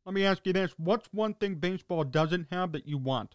Let 0.06 0.13
me 0.13 0.24
ask 0.24 0.45
you 0.45 0.54
this. 0.54 0.72
What's 0.78 1.10
one 1.12 1.34
thing 1.34 1.56
baseball 1.56 2.04
doesn't 2.04 2.45
have 2.52 2.74
that 2.74 2.88
you 2.88 3.00
want? 3.00 3.34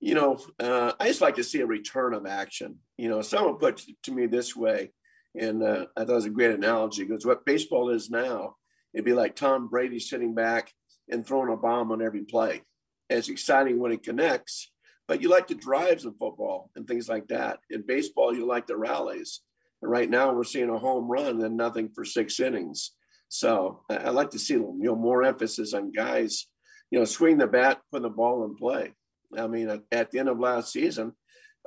you 0.00 0.14
know, 0.14 0.40
uh, 0.58 0.92
I 0.98 1.08
just 1.08 1.20
like 1.20 1.36
to 1.36 1.44
see 1.44 1.60
a 1.60 1.66
return 1.66 2.14
of 2.14 2.26
action. 2.26 2.78
You 2.96 3.10
know, 3.10 3.20
someone 3.20 3.58
put 3.58 3.84
to 4.04 4.12
me 4.12 4.26
this 4.26 4.56
way, 4.56 4.92
and 5.38 5.62
uh, 5.62 5.86
I 5.94 6.00
thought 6.00 6.12
it 6.12 6.14
was 6.14 6.24
a 6.24 6.30
great 6.30 6.52
analogy 6.52 7.04
because 7.04 7.26
what 7.26 7.44
baseball 7.44 7.90
is 7.90 8.08
now, 8.08 8.56
it'd 8.94 9.04
be 9.04 9.12
like 9.12 9.36
Tom 9.36 9.68
Brady 9.68 9.98
sitting 9.98 10.34
back 10.34 10.72
and 11.08 11.26
throwing 11.26 11.52
a 11.52 11.56
bomb 11.56 11.92
on 11.92 12.02
every 12.02 12.22
play. 12.22 12.62
It's 13.08 13.28
exciting 13.28 13.78
when 13.78 13.92
it 13.92 14.02
connects, 14.02 14.70
but 15.08 15.20
you 15.20 15.28
like 15.28 15.48
the 15.48 15.54
drives 15.54 16.04
in 16.04 16.12
football 16.14 16.70
and 16.76 16.86
things 16.86 17.08
like 17.08 17.28
that. 17.28 17.58
In 17.68 17.82
baseball, 17.86 18.34
you 18.34 18.46
like 18.46 18.66
the 18.66 18.76
rallies. 18.76 19.40
And 19.82 19.90
right 19.90 20.08
now, 20.08 20.32
we're 20.32 20.44
seeing 20.44 20.70
a 20.70 20.78
home 20.78 21.10
run 21.10 21.42
and 21.42 21.56
nothing 21.56 21.90
for 21.94 22.04
six 22.04 22.38
innings. 22.38 22.92
So 23.28 23.82
I, 23.88 24.10
like 24.10 24.30
to 24.30 24.38
see 24.38 24.54
you 24.54 24.76
know 24.78 24.96
more 24.96 25.22
emphasis 25.22 25.72
on 25.72 25.92
guys, 25.92 26.46
you 26.90 26.98
know, 26.98 27.04
swing 27.04 27.38
the 27.38 27.46
bat, 27.46 27.80
put 27.90 28.02
the 28.02 28.10
ball 28.10 28.44
in 28.44 28.56
play. 28.56 28.92
I 29.36 29.46
mean, 29.46 29.82
at, 29.92 30.10
the 30.10 30.18
end 30.18 30.28
of 30.28 30.40
last 30.40 30.72
season, 30.72 31.12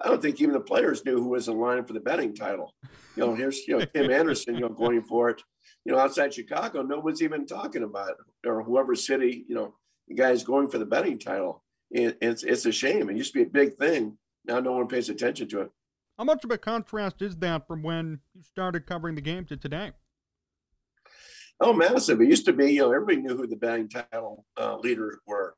I 0.02 0.10
don't 0.10 0.22
think 0.22 0.42
even 0.42 0.54
the 0.54 0.60
players 0.60 1.06
knew 1.06 1.16
who 1.16 1.30
was 1.30 1.48
in 1.48 1.58
line 1.58 1.86
for 1.86 1.94
the 1.94 2.02
batting 2.02 2.36
title. 2.36 2.74
You 3.16 3.26
know, 3.26 3.34
here's 3.34 3.66
you 3.68 3.78
know 3.78 3.86
Tim 3.86 4.12
Anderson, 4.12 4.56
you 4.56 4.62
know, 4.62 4.70
going 4.70 5.04
for 5.04 5.30
it. 5.30 5.42
You 5.86 5.94
know, 5.94 6.00
outside 6.00 6.34
Chicago, 6.34 6.82
no 6.82 7.00
one's 7.00 7.22
even 7.22 7.46
talking 7.46 7.84
about 7.84 8.12
it, 8.12 8.48
or 8.48 8.64
whoever 8.64 8.96
city, 8.96 9.46
you 9.48 9.56
know, 9.56 9.76
the 10.08 10.16
guy's 10.16 10.44
going 10.44 10.70
for 10.70 10.78
the 10.78 10.86
batting 10.86 11.20
title. 11.20 11.64
It, 11.92 12.18
it's 12.22 12.44
it's 12.44 12.66
a 12.66 12.72
shame. 12.72 13.10
It 13.10 13.18
used 13.18 13.34
to 13.34 13.40
be 13.40 13.44
a 13.44 13.52
big 13.52 13.76
thing. 13.76 14.18
Now 14.46 14.60
no 14.60 14.74
one 14.74 14.88
pays 14.88 15.10
attention 15.10 15.48
to 15.50 15.62
it. 15.62 15.72
How 16.18 16.24
much 16.24 16.44
of 16.44 16.52
a 16.52 16.58
contrast 16.58 17.22
is 17.22 17.36
that 17.38 17.68
from 17.68 17.84
when 17.84 18.20
you 18.34 18.44
started 18.44 18.86
covering 18.86 19.16
the 19.16 19.22
game 19.22 19.46
to 19.46 19.58
today? 19.58 19.92
Oh, 21.60 21.74
massive! 21.74 22.22
It 22.22 22.30
used 22.30 22.46
to 22.46 22.54
be, 22.54 22.74
you 22.74 22.82
know, 22.82 22.94
everybody 22.94 23.18
knew 23.18 23.38
who 23.38 23.48
the 23.48 23.56
batting 23.56 23.90
title 23.90 24.46
uh, 24.58 24.78
leaders 24.78 25.18
were, 25.28 25.56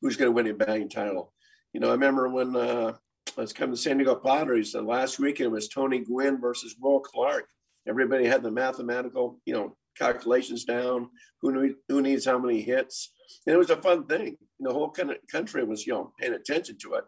who's 0.00 0.16
going 0.16 0.28
to 0.30 0.32
win 0.32 0.46
a 0.46 0.54
batting 0.54 0.88
title 0.88 1.34
you 1.74 1.80
know, 1.80 1.88
I 1.88 1.92
remember 1.92 2.28
when 2.28 2.54
uh, 2.54 2.92
I 3.36 3.40
was 3.40 3.52
coming 3.52 3.74
to 3.74 3.80
San 3.80 3.98
Diego 3.98 4.14
Padres, 4.14 4.72
the 4.72 4.80
last 4.80 5.18
weekend 5.18 5.50
was 5.50 5.68
Tony 5.68 5.98
Gwynn 5.98 6.40
versus 6.40 6.76
Will 6.80 7.00
Clark. 7.00 7.48
Everybody 7.88 8.26
had 8.26 8.42
the 8.42 8.50
mathematical, 8.50 9.40
you 9.44 9.54
know, 9.54 9.76
calculations 9.96 10.64
down. 10.64 11.08
Who 11.42 11.52
knew, 11.52 11.74
who 11.88 12.02
needs 12.02 12.24
how 12.24 12.38
many 12.38 12.62
hits? 12.62 13.12
And 13.46 13.54
it 13.54 13.58
was 13.58 13.70
a 13.70 13.80
fun 13.80 14.06
thing. 14.06 14.36
The 14.60 14.72
whole 14.72 14.92
country 15.30 15.64
was, 15.64 15.86
you 15.86 15.92
know, 15.92 16.12
paying 16.18 16.34
attention 16.34 16.78
to 16.82 16.94
it. 16.94 17.04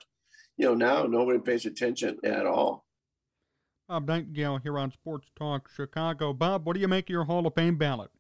You 0.57 0.67
know, 0.67 0.75
now 0.75 1.05
nobody 1.05 1.39
pays 1.39 1.67
attention 1.67 2.19
at 2.25 2.47
all. 2.47 2.85
Bob 3.89 4.07
Nightengale 4.07 4.61
here 4.63 4.79
on 4.79 4.91
Sports 4.91 5.29
Talk 5.37 5.71
Chicago. 5.75 6.33
Bob, 6.33 6.67
what 6.67 6.75
do 6.75 6.81
you 6.81 6.89
make 6.89 7.07
of 7.07 7.11
your 7.11 7.25
Hall 7.25 7.47
of 7.47 7.55
Fame 7.55 7.77
ballot? 7.77 8.11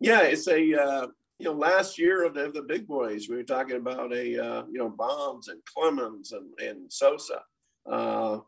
Yeah, 0.00 0.22
it's 0.22 0.46
a 0.46 0.74
uh, 0.74 1.06
you 1.38 1.46
know, 1.46 1.52
last 1.52 1.98
year 1.98 2.24
of 2.24 2.34
the, 2.34 2.50
the 2.52 2.62
big 2.62 2.86
boys, 2.86 3.28
we 3.28 3.36
were 3.36 3.42
talking 3.42 3.76
about 3.76 4.12
a, 4.12 4.38
uh, 4.38 4.62
you 4.70 4.78
know, 4.78 4.88
Bonds 4.88 5.48
and 5.48 5.60
Clemens 5.64 6.32
and, 6.32 6.48
and 6.58 6.92
Sosa. 6.92 7.42
Uh, 7.90 8.38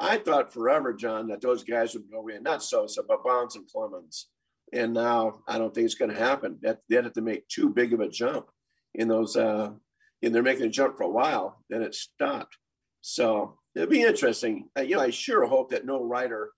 I 0.00 0.18
thought 0.18 0.52
forever, 0.52 0.92
John, 0.92 1.28
that 1.28 1.40
those 1.40 1.62
guys 1.62 1.94
would 1.94 2.10
go 2.10 2.28
in, 2.28 2.42
not 2.42 2.62
Sosa, 2.62 3.02
but 3.06 3.24
Bonds 3.24 3.56
and 3.56 3.66
Clemens. 3.66 4.28
And 4.72 4.92
now 4.92 5.42
I 5.46 5.58
don't 5.58 5.74
think 5.74 5.84
it's 5.86 5.94
going 5.94 6.10
to 6.10 6.18
happen. 6.18 6.58
That 6.62 6.80
they 6.88 6.96
have 6.96 7.12
to 7.12 7.20
make 7.20 7.48
too 7.48 7.70
big 7.70 7.92
of 7.92 8.00
a 8.00 8.08
jump 8.08 8.50
in 8.94 9.08
those. 9.08 9.36
Uh, 9.36 9.70
and 10.22 10.34
they're 10.34 10.42
making 10.42 10.66
a 10.66 10.70
jump 10.70 10.96
for 10.96 11.04
a 11.04 11.10
while, 11.10 11.62
then 11.68 11.82
it 11.82 11.94
stopped. 11.94 12.56
So 13.02 13.58
it'll 13.74 13.88
be 13.88 14.02
interesting. 14.02 14.68
Uh, 14.76 14.82
you 14.82 14.96
know, 14.96 15.02
I 15.02 15.10
sure 15.10 15.46
hope 15.46 15.70
that 15.70 15.84
no 15.84 16.02
writer 16.02 16.50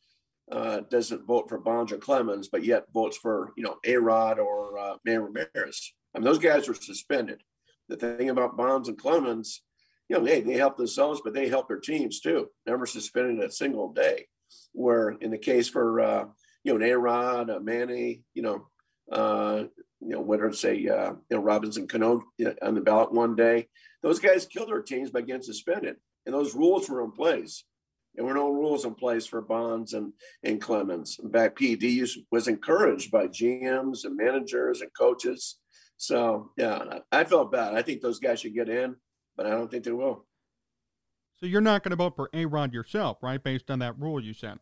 uh, 0.51 0.81
doesn't 0.89 1.27
vote 1.27 1.49
for 1.49 1.59
Bonds 1.59 1.93
or 1.93 1.99
Clemens, 1.99 2.49
but 2.49 2.65
yet 2.65 2.85
votes 2.95 3.17
for 3.17 3.53
you 3.57 3.65
know 3.65 3.77
A 3.85 3.97
Rod 3.97 4.39
or 4.39 4.79
uh, 4.79 4.97
Manny 5.05 5.19
Ramirez. 5.19 5.93
I 6.15 6.19
mean, 6.19 6.25
those 6.25 6.39
guys 6.39 6.69
were 6.69 6.75
suspended. 6.75 7.43
The 7.89 7.97
thing 7.97 8.31
about 8.31 8.57
Bonds 8.57 8.89
and 8.89 8.99
Clemens, 8.99 9.63
you 10.09 10.19
know, 10.19 10.25
hey, 10.25 10.41
they 10.41 10.55
help 10.55 10.77
themselves, 10.77 11.21
but 11.25 11.35
they 11.35 11.49
help 11.49 11.69
their 11.69 11.81
teams 11.81 12.21
too. 12.21 12.49
Never 12.67 12.87
suspended 12.87 13.43
a 13.45 13.51
single 13.51 13.93
day. 13.93 14.27
Where 14.73 15.11
in 15.11 15.31
the 15.31 15.39
case 15.39 15.69
for 15.69 16.01
uh, 16.01 16.25
you 16.63 16.73
know, 16.73 16.85
an 16.85 16.91
A 16.91 16.99
Rod, 16.99 17.51
a 17.51 17.61
Manny, 17.61 18.23
you 18.35 18.43
know, 18.43 18.69
uh, 19.11 19.65
you 20.01 20.09
know, 20.11 20.21
whether 20.21 20.47
it's 20.47 20.65
a 20.65 20.71
uh, 20.71 21.13
you 21.31 21.37
know 21.37 21.39
Robinson 21.39 21.87
Cano 21.87 22.23
on 22.63 22.75
the 22.75 22.81
ballot 22.81 23.13
one 23.13 23.35
day, 23.35 23.69
those 24.03 24.19
guys 24.19 24.47
killed 24.47 24.69
their 24.69 24.83
teams 24.83 25.11
by 25.11 25.23
getting 25.23 25.43
suspended, 25.43 25.97
and 26.25 26.35
those 26.35 26.55
rules 26.55 26.89
were 26.89 27.03
in 27.03 27.13
place. 27.13 27.65
There 28.15 28.25
were 28.25 28.35
no 28.35 28.51
rules 28.51 28.85
in 28.85 28.95
place 28.95 29.27
for 29.27 29.41
Bonds 29.43 29.93
and 29.93 30.13
and 30.43 30.61
Clemens. 30.61 31.19
In 31.23 31.31
fact, 31.31 31.59
PED 31.59 32.09
was 32.31 32.49
encouraged 32.49 33.11
by 33.11 33.29
GMs 33.29 34.05
and 34.05 34.17
managers 34.17 34.81
and 34.81 34.91
coaches. 34.99 35.59
So 35.97 36.51
yeah, 36.57 37.01
I 37.13 37.25
felt 37.25 37.53
bad. 37.53 37.75
I 37.75 37.83
think 37.83 38.01
those 38.01 38.19
guys 38.19 38.41
should 38.41 38.55
get 38.55 38.69
in, 38.69 38.97
but 39.37 39.47
I 39.47 39.51
don't 39.51 39.71
think 39.71 39.85
they 39.85 39.93
will. 39.93 40.25
So 41.39 41.47
you're 41.47 41.61
not 41.61 41.83
going 41.83 41.91
to 41.91 41.97
vote 41.97 42.17
for 42.17 42.31
A 42.33 42.47
Rod 42.47 42.73
yourself, 42.73 43.23
right? 43.23 43.43
Based 43.43 43.71
on 43.71 43.81
that 43.81 43.99
rule 43.99 44.21
you 44.21 44.33
said. 44.33 44.59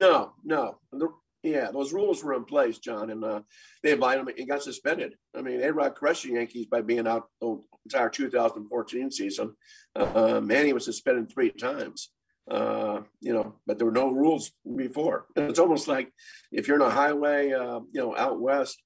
No, 0.00 0.32
no. 0.42 0.78
The, 0.92 1.08
yeah, 1.42 1.70
those 1.70 1.92
rules 1.92 2.24
were 2.24 2.34
in 2.34 2.44
place, 2.44 2.78
John, 2.78 3.10
and 3.10 3.24
uh, 3.24 3.40
they 3.82 3.92
invited 3.92 4.22
him. 4.22 4.34
He 4.36 4.44
got 4.44 4.62
suspended. 4.62 5.14
I 5.36 5.42
mean, 5.42 5.62
A 5.62 5.72
Rod 5.72 5.94
crushed 5.94 6.24
the 6.24 6.30
Yankees 6.30 6.66
by 6.66 6.80
being 6.80 7.06
out 7.06 7.28
the 7.40 7.62
entire 7.84 8.08
2014 8.08 9.10
season. 9.10 9.54
Uh, 9.94 10.40
Manny 10.42 10.72
was 10.72 10.84
suspended 10.84 11.30
three 11.30 11.50
times. 11.50 12.10
Uh, 12.50 13.02
you 13.20 13.34
know, 13.34 13.56
but 13.66 13.76
there 13.78 13.86
were 13.86 13.92
no 13.92 14.10
rules 14.10 14.52
before. 14.74 15.26
And 15.36 15.50
it's 15.50 15.58
almost 15.58 15.86
like 15.86 16.10
if 16.50 16.66
you're 16.66 16.78
in 16.78 16.82
a 16.82 16.90
highway, 16.90 17.52
uh, 17.52 17.80
you 17.92 18.00
know, 18.00 18.16
out 18.16 18.40
west, 18.40 18.82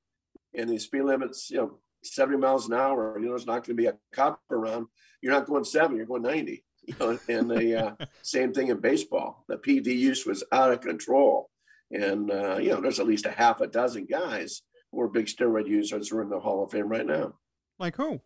and 0.55 0.69
the 0.69 0.79
speed 0.79 1.03
limits, 1.03 1.49
you 1.51 1.59
know, 1.59 1.79
70 2.03 2.39
miles 2.39 2.69
an 2.69 2.75
hour, 2.75 3.19
you 3.19 3.27
know, 3.27 3.35
it's 3.35 3.47
not 3.47 3.65
going 3.65 3.77
to 3.77 3.83
be 3.83 3.87
a 3.87 3.97
cop 4.13 4.41
around. 4.51 4.87
You're 5.21 5.33
not 5.33 5.47
going 5.47 5.65
70, 5.65 5.97
you're 5.97 6.07
going 6.07 6.23
90. 6.23 6.65
You 6.85 6.95
know, 6.99 7.19
and 7.29 7.49
the 7.49 7.87
uh, 7.87 8.07
same 8.23 8.53
thing 8.53 8.69
in 8.69 8.79
baseball. 8.79 9.45
The 9.49 9.57
PED 9.57 9.87
use 9.87 10.27
was 10.27 10.43
out 10.51 10.73
of 10.73 10.81
control. 10.81 11.49
And, 11.93 12.31
uh, 12.31 12.59
you 12.61 12.71
know, 12.71 12.81
there's 12.81 12.99
at 12.99 13.07
least 13.07 13.27
a 13.27 13.31
half 13.31 13.61
a 13.61 13.67
dozen 13.67 14.07
guys 14.07 14.63
who 14.91 15.01
are 15.01 15.09
big 15.09 15.27
steroid 15.27 15.69
users 15.69 16.09
who 16.09 16.19
are 16.19 16.23
in 16.23 16.29
the 16.29 16.41
Hall 16.41 16.65
of 16.65 16.73
Fame 16.73 16.89
right 16.89 17.07
now. 17.07 17.35
Like 17.79 17.97
who? 17.97 18.21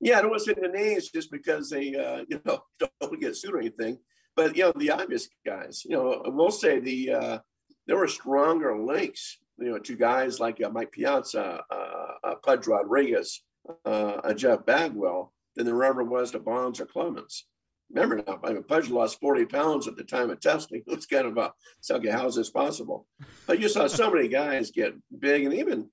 Yeah, 0.00 0.18
I 0.18 0.20
don't 0.20 0.30
want 0.30 0.42
to 0.44 0.54
say 0.54 0.60
the 0.60 0.68
names 0.68 1.08
just 1.08 1.30
because 1.30 1.70
they, 1.70 1.94
uh, 1.94 2.24
you 2.28 2.40
know, 2.44 2.60
don't 3.00 3.20
get 3.20 3.36
sued 3.36 3.54
or 3.54 3.58
anything. 3.58 3.98
But, 4.36 4.56
you 4.56 4.64
know, 4.64 4.72
the 4.76 4.90
obvious 4.90 5.28
guys, 5.44 5.82
you 5.84 5.96
know, 5.96 6.22
we'll 6.26 6.50
say 6.50 6.78
the, 6.78 7.10
uh, 7.10 7.38
there 7.86 7.96
were 7.96 8.06
stronger 8.06 8.78
links, 8.78 9.38
you 9.58 9.70
know, 9.70 9.78
to 9.78 9.96
guys 9.96 10.40
like 10.40 10.62
uh, 10.62 10.70
Mike 10.70 10.92
Piazza, 10.92 11.62
uh, 11.70 12.12
uh, 12.24 12.34
Pudge 12.36 12.66
Rodriguez, 12.66 13.42
uh, 13.84 14.32
Jeff 14.34 14.64
Bagwell 14.64 15.32
than 15.56 15.66
there 15.66 15.84
ever 15.84 16.04
was 16.04 16.30
to 16.30 16.38
Bonds 16.38 16.80
or 16.80 16.86
Clemens 16.86 17.44
remember 17.90 18.22
now, 18.26 18.38
I 18.44 18.52
mean, 18.52 18.62
Pudge 18.62 18.90
lost 18.90 19.20
40 19.20 19.46
pounds 19.46 19.88
at 19.88 19.96
the 19.96 20.04
time 20.04 20.30
of 20.30 20.40
testing. 20.40 20.82
It 20.86 20.96
was 20.96 21.06
kind 21.06 21.26
of 21.26 21.36
a, 21.36 21.52
okay, 21.90 22.10
how's 22.10 22.36
this 22.36 22.50
possible? 22.50 23.06
But 23.46 23.60
you 23.60 23.68
saw 23.68 23.86
so 23.86 24.10
many 24.10 24.28
guys 24.28 24.70
get 24.70 24.94
big, 25.18 25.44
and 25.44 25.54
even 25.54 25.90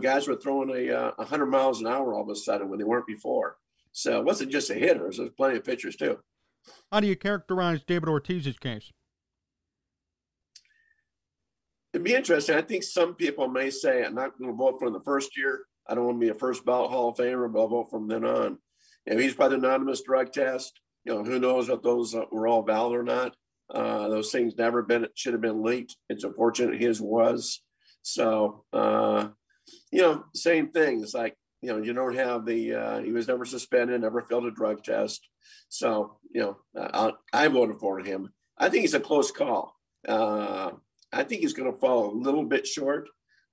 guys 0.00 0.26
were 0.26 0.36
throwing 0.36 0.70
a 0.70 0.92
uh, 0.92 1.12
100 1.16 1.46
miles 1.46 1.80
an 1.80 1.86
hour 1.86 2.14
all 2.14 2.22
of 2.22 2.28
a 2.28 2.36
sudden 2.36 2.68
when 2.68 2.78
they 2.78 2.84
weren't 2.84 3.06
before. 3.06 3.56
So 3.92 4.18
it 4.18 4.24
wasn't 4.24 4.52
just 4.52 4.70
a 4.70 4.74
hitters, 4.74 5.18
there's 5.18 5.30
plenty 5.30 5.58
of 5.58 5.64
pitchers 5.64 5.96
too. 5.96 6.18
How 6.90 7.00
do 7.00 7.06
you 7.06 7.16
characterize 7.16 7.82
David 7.82 8.08
Ortiz's 8.08 8.58
case? 8.58 8.92
It'd 11.92 12.04
be 12.04 12.14
interesting. 12.14 12.56
I 12.56 12.62
think 12.62 12.82
some 12.82 13.14
people 13.14 13.48
may 13.48 13.70
say, 13.70 14.02
I'm 14.02 14.14
not 14.14 14.38
going 14.38 14.50
to 14.50 14.56
vote 14.56 14.76
for 14.78 14.86
him 14.86 14.94
the 14.94 15.00
first 15.00 15.36
year. 15.36 15.64
I 15.86 15.94
don't 15.94 16.06
want 16.06 16.20
to 16.20 16.26
be 16.26 16.30
a 16.30 16.34
first 16.34 16.64
ballot 16.64 16.90
Hall 16.90 17.10
of 17.10 17.16
Famer, 17.16 17.52
but 17.52 17.60
I'll 17.60 17.68
vote 17.68 17.90
from 17.90 18.08
then 18.08 18.24
on. 18.24 18.58
And 19.06 19.20
he's 19.20 19.34
by 19.34 19.48
the 19.48 19.56
anonymous 19.56 20.02
drug 20.02 20.32
test 20.32 20.80
you 21.04 21.14
know, 21.14 21.24
who 21.24 21.38
knows 21.38 21.68
if 21.68 21.82
those 21.82 22.14
uh, 22.14 22.24
were 22.30 22.46
all 22.46 22.62
valid 22.62 22.94
or 22.94 23.02
not. 23.02 23.34
Uh, 23.72 24.08
those 24.08 24.30
things 24.30 24.56
never 24.56 24.82
been, 24.82 25.06
should 25.14 25.32
have 25.32 25.42
been 25.42 25.62
leaked. 25.62 25.96
It's 26.08 26.24
unfortunate 26.24 26.80
his 26.80 27.00
was. 27.00 27.62
So, 28.02 28.64
uh, 28.72 29.28
you 29.90 30.02
know, 30.02 30.24
same 30.34 30.68
thing. 30.68 31.02
It's 31.02 31.14
like, 31.14 31.36
you 31.62 31.70
know, 31.70 31.82
you 31.82 31.92
don't 31.92 32.16
have 32.16 32.44
the, 32.44 32.74
uh, 32.74 32.98
he 33.00 33.12
was 33.12 33.28
never 33.28 33.44
suspended, 33.44 34.00
never 34.00 34.20
failed 34.20 34.46
a 34.46 34.50
drug 34.50 34.84
test. 34.84 35.26
So, 35.68 36.18
you 36.34 36.42
know, 36.42 36.56
I, 36.76 37.12
I 37.32 37.48
voted 37.48 37.76
for 37.78 38.00
him. 38.00 38.32
I 38.58 38.68
think 38.68 38.84
it's 38.84 38.94
a 38.94 39.00
close 39.00 39.30
call. 39.30 39.74
Uh, 40.06 40.72
I 41.12 41.24
think 41.24 41.42
he's 41.42 41.52
going 41.52 41.70
to 41.70 41.78
fall 41.78 42.10
a 42.10 42.14
little 42.14 42.44
bit 42.44 42.66
short. 42.66 43.08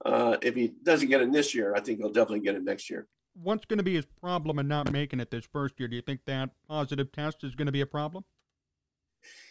Uh, 0.06 0.38
if 0.42 0.56
he 0.56 0.74
doesn't 0.84 1.10
get 1.10 1.22
it 1.22 1.32
this 1.32 1.54
year, 1.54 1.76
I 1.76 1.82
think 1.82 2.00
he'll 2.00 2.10
definitely 2.10 2.40
get 2.40 2.56
it 2.56 2.64
next 2.64 2.90
year 2.90 3.08
what's 3.42 3.66
going 3.66 3.78
to 3.78 3.84
be 3.84 3.96
his 3.96 4.06
problem 4.06 4.60
in 4.60 4.68
not 4.68 4.92
making 4.92 5.20
it 5.20 5.32
this 5.32 5.46
first 5.46 5.80
year? 5.80 5.88
Do 5.88 5.96
you 5.96 6.02
think 6.02 6.22
that 6.26 6.52
positive 6.68 7.12
test 7.12 7.44
is 7.44 7.56
going 7.56 7.68
to 7.68 7.72
be 7.72 7.82
a 7.82 7.86
problem? 7.86 8.24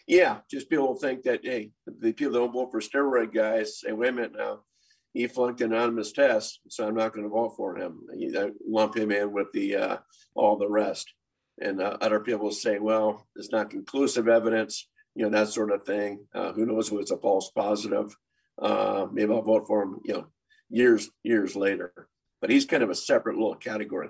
Yeah, 0.06 0.38
just 0.50 0.70
people 0.70 0.94
think 0.94 1.22
that 1.24 1.40
hey, 1.42 1.70
the 1.86 2.12
people 2.12 2.32
that 2.32 2.38
don't 2.38 2.52
vote 2.52 2.70
for 2.70 2.80
steroid 2.80 3.34
guys 3.34 3.80
say, 3.80 3.92
wait 3.92 4.08
a 4.08 4.12
minute 4.12 4.32
now, 4.36 4.60
he 5.12 5.26
flunked 5.26 5.60
an 5.60 5.72
anonymous 5.72 6.12
test, 6.12 6.60
so 6.68 6.86
I'm 6.86 6.94
not 6.94 7.12
going 7.12 7.24
to 7.24 7.30
vote 7.30 7.54
for 7.56 7.76
him. 7.76 8.00
You 8.16 8.54
lump 8.66 8.96
him 8.96 9.10
in 9.10 9.32
with 9.32 9.48
the 9.52 9.76
uh, 9.76 9.96
all 10.34 10.56
the 10.56 10.68
rest, 10.68 11.12
and 11.60 11.82
uh, 11.82 11.98
other 12.00 12.20
people 12.20 12.50
say, 12.50 12.78
well, 12.78 13.26
it's 13.36 13.52
not 13.52 13.70
conclusive 13.70 14.28
evidence, 14.28 14.88
you 15.18 15.24
know, 15.24 15.30
that 15.30 15.48
sort 15.48 15.72
of 15.72 15.84
thing. 15.84 16.26
Uh, 16.34 16.52
who 16.52 16.64
knows 16.64 16.88
who 16.88 16.98
it's 16.98 17.10
a 17.10 17.16
false 17.16 17.50
positive? 17.50 18.16
Uh, 18.60 19.06
maybe 19.12 19.32
I'll 19.32 19.42
vote 19.42 19.66
for 19.66 19.82
him, 19.82 20.00
you 20.04 20.14
know, 20.14 20.26
years 20.70 21.10
years 21.22 21.54
later 21.56 21.92
but 22.40 22.50
he's 22.50 22.66
kind 22.66 22.82
of 22.82 22.90
a 22.90 22.94
separate 22.94 23.36
little 23.36 23.54
category. 23.54 24.08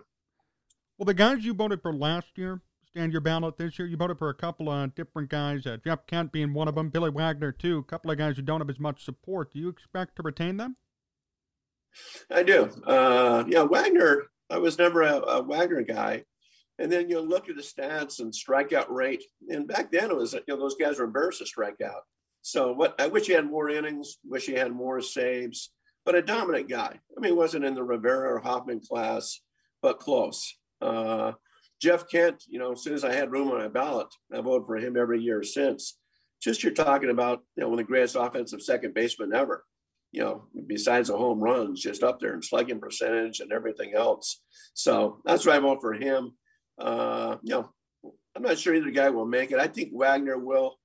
Well, 0.98 1.06
the 1.06 1.14
guys 1.14 1.44
you 1.44 1.54
voted 1.54 1.82
for 1.82 1.92
last 1.92 2.36
year 2.36 2.60
stand 2.90 3.12
your 3.12 3.20
ballot 3.20 3.56
this 3.58 3.78
year. 3.78 3.86
You 3.86 3.96
voted 3.96 4.18
for 4.18 4.30
a 4.30 4.34
couple 4.34 4.70
of 4.70 4.94
different 4.94 5.28
guys, 5.28 5.66
uh, 5.66 5.76
Jeff 5.84 6.06
Kent 6.06 6.32
being 6.32 6.54
one 6.54 6.68
of 6.68 6.74
them, 6.74 6.88
Billy 6.90 7.10
Wagner 7.10 7.52
too. 7.52 7.78
A 7.78 7.84
couple 7.84 8.10
of 8.10 8.18
guys 8.18 8.36
who 8.36 8.42
don't 8.42 8.60
have 8.60 8.70
as 8.70 8.80
much 8.80 9.04
support. 9.04 9.52
Do 9.52 9.58
you 9.58 9.68
expect 9.68 10.16
to 10.16 10.22
retain 10.22 10.56
them? 10.56 10.76
I 12.30 12.42
do. 12.42 12.70
Uh, 12.86 13.44
yeah, 13.46 13.62
Wagner. 13.62 14.24
I 14.50 14.58
was 14.58 14.78
never 14.78 15.02
a, 15.02 15.16
a 15.16 15.42
Wagner 15.42 15.82
guy. 15.82 16.24
And 16.78 16.90
then 16.90 17.08
you 17.08 17.20
look 17.20 17.48
at 17.48 17.56
the 17.56 17.62
stats 17.62 18.20
and 18.20 18.32
strikeout 18.32 18.88
rate. 18.88 19.24
And 19.48 19.66
back 19.66 19.90
then 19.90 20.10
it 20.10 20.16
was, 20.16 20.34
you 20.34 20.42
know, 20.48 20.56
those 20.56 20.76
guys 20.76 20.98
were 20.98 21.06
embarrassed 21.06 21.40
to 21.40 21.46
strike 21.46 21.80
out. 21.84 22.02
So 22.42 22.72
what 22.72 23.00
I 23.00 23.08
wish 23.08 23.26
he 23.26 23.32
had 23.32 23.50
more 23.50 23.68
innings, 23.68 24.18
wish 24.24 24.46
he 24.46 24.54
had 24.54 24.72
more 24.72 25.00
saves 25.00 25.70
but 26.08 26.14
a 26.14 26.22
dominant 26.22 26.70
guy. 26.70 26.98
I 27.16 27.20
mean, 27.20 27.32
he 27.32 27.36
wasn't 27.36 27.66
in 27.66 27.74
the 27.74 27.82
Rivera 27.82 28.32
or 28.32 28.38
Hoffman 28.38 28.80
class, 28.80 29.42
but 29.82 30.00
close. 30.00 30.56
Uh, 30.80 31.32
Jeff 31.82 32.08
Kent, 32.08 32.44
you 32.48 32.58
know, 32.58 32.72
as 32.72 32.82
soon 32.82 32.94
as 32.94 33.04
I 33.04 33.12
had 33.12 33.30
room 33.30 33.50
on 33.50 33.58
my 33.58 33.68
ballot, 33.68 34.06
I 34.32 34.40
voted 34.40 34.66
for 34.66 34.78
him 34.78 34.96
every 34.96 35.20
year 35.20 35.42
since. 35.42 35.98
Just 36.40 36.62
you're 36.62 36.72
talking 36.72 37.10
about, 37.10 37.42
you 37.56 37.62
know, 37.62 37.68
one 37.68 37.78
of 37.78 37.84
the 37.84 37.90
greatest 37.90 38.16
offensive 38.18 38.62
second 38.62 38.94
baseman 38.94 39.34
ever. 39.34 39.66
You 40.10 40.22
know, 40.22 40.44
besides 40.66 41.08
the 41.08 41.18
home 41.18 41.40
runs, 41.40 41.82
just 41.82 42.02
up 42.02 42.20
there 42.20 42.32
in 42.32 42.40
slugging 42.40 42.80
percentage 42.80 43.40
and 43.40 43.52
everything 43.52 43.92
else. 43.92 44.40
So 44.72 45.20
that's 45.26 45.44
why 45.44 45.56
I 45.56 45.58
vote 45.58 45.82
for 45.82 45.92
him. 45.92 46.32
Uh, 46.78 47.36
you 47.42 47.54
know, 47.54 47.70
I'm 48.34 48.42
not 48.42 48.58
sure 48.58 48.74
either 48.74 48.90
guy 48.90 49.10
will 49.10 49.26
make 49.26 49.50
it. 49.50 49.58
I 49.58 49.66
think 49.66 49.90
Wagner 49.92 50.38
will. 50.38 50.76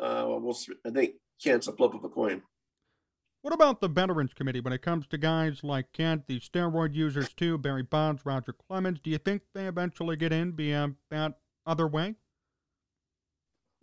Uh, 0.00 0.24
we'll. 0.28 0.56
I 0.86 0.90
think 0.90 1.14
Kent's 1.42 1.68
a 1.68 1.72
flip 1.72 1.94
of 1.94 2.04
a 2.04 2.08
coin. 2.08 2.42
What 3.42 3.52
about 3.52 3.80
the 3.80 3.88
Veterans 3.88 4.32
Committee 4.34 4.60
when 4.60 4.72
it 4.72 4.82
comes 4.82 5.06
to 5.08 5.18
guys 5.18 5.64
like 5.64 5.92
Kent, 5.92 6.28
the 6.28 6.38
steroid 6.38 6.94
users 6.94 7.32
too, 7.32 7.58
Barry 7.58 7.82
Bonds, 7.82 8.24
Roger 8.24 8.52
Clemens? 8.52 9.00
Do 9.02 9.10
you 9.10 9.18
think 9.18 9.42
they 9.52 9.66
eventually 9.66 10.16
get 10.16 10.32
in 10.32 10.54
via 10.54 10.92
that 11.10 11.40
other 11.66 11.88
way? 11.88 12.14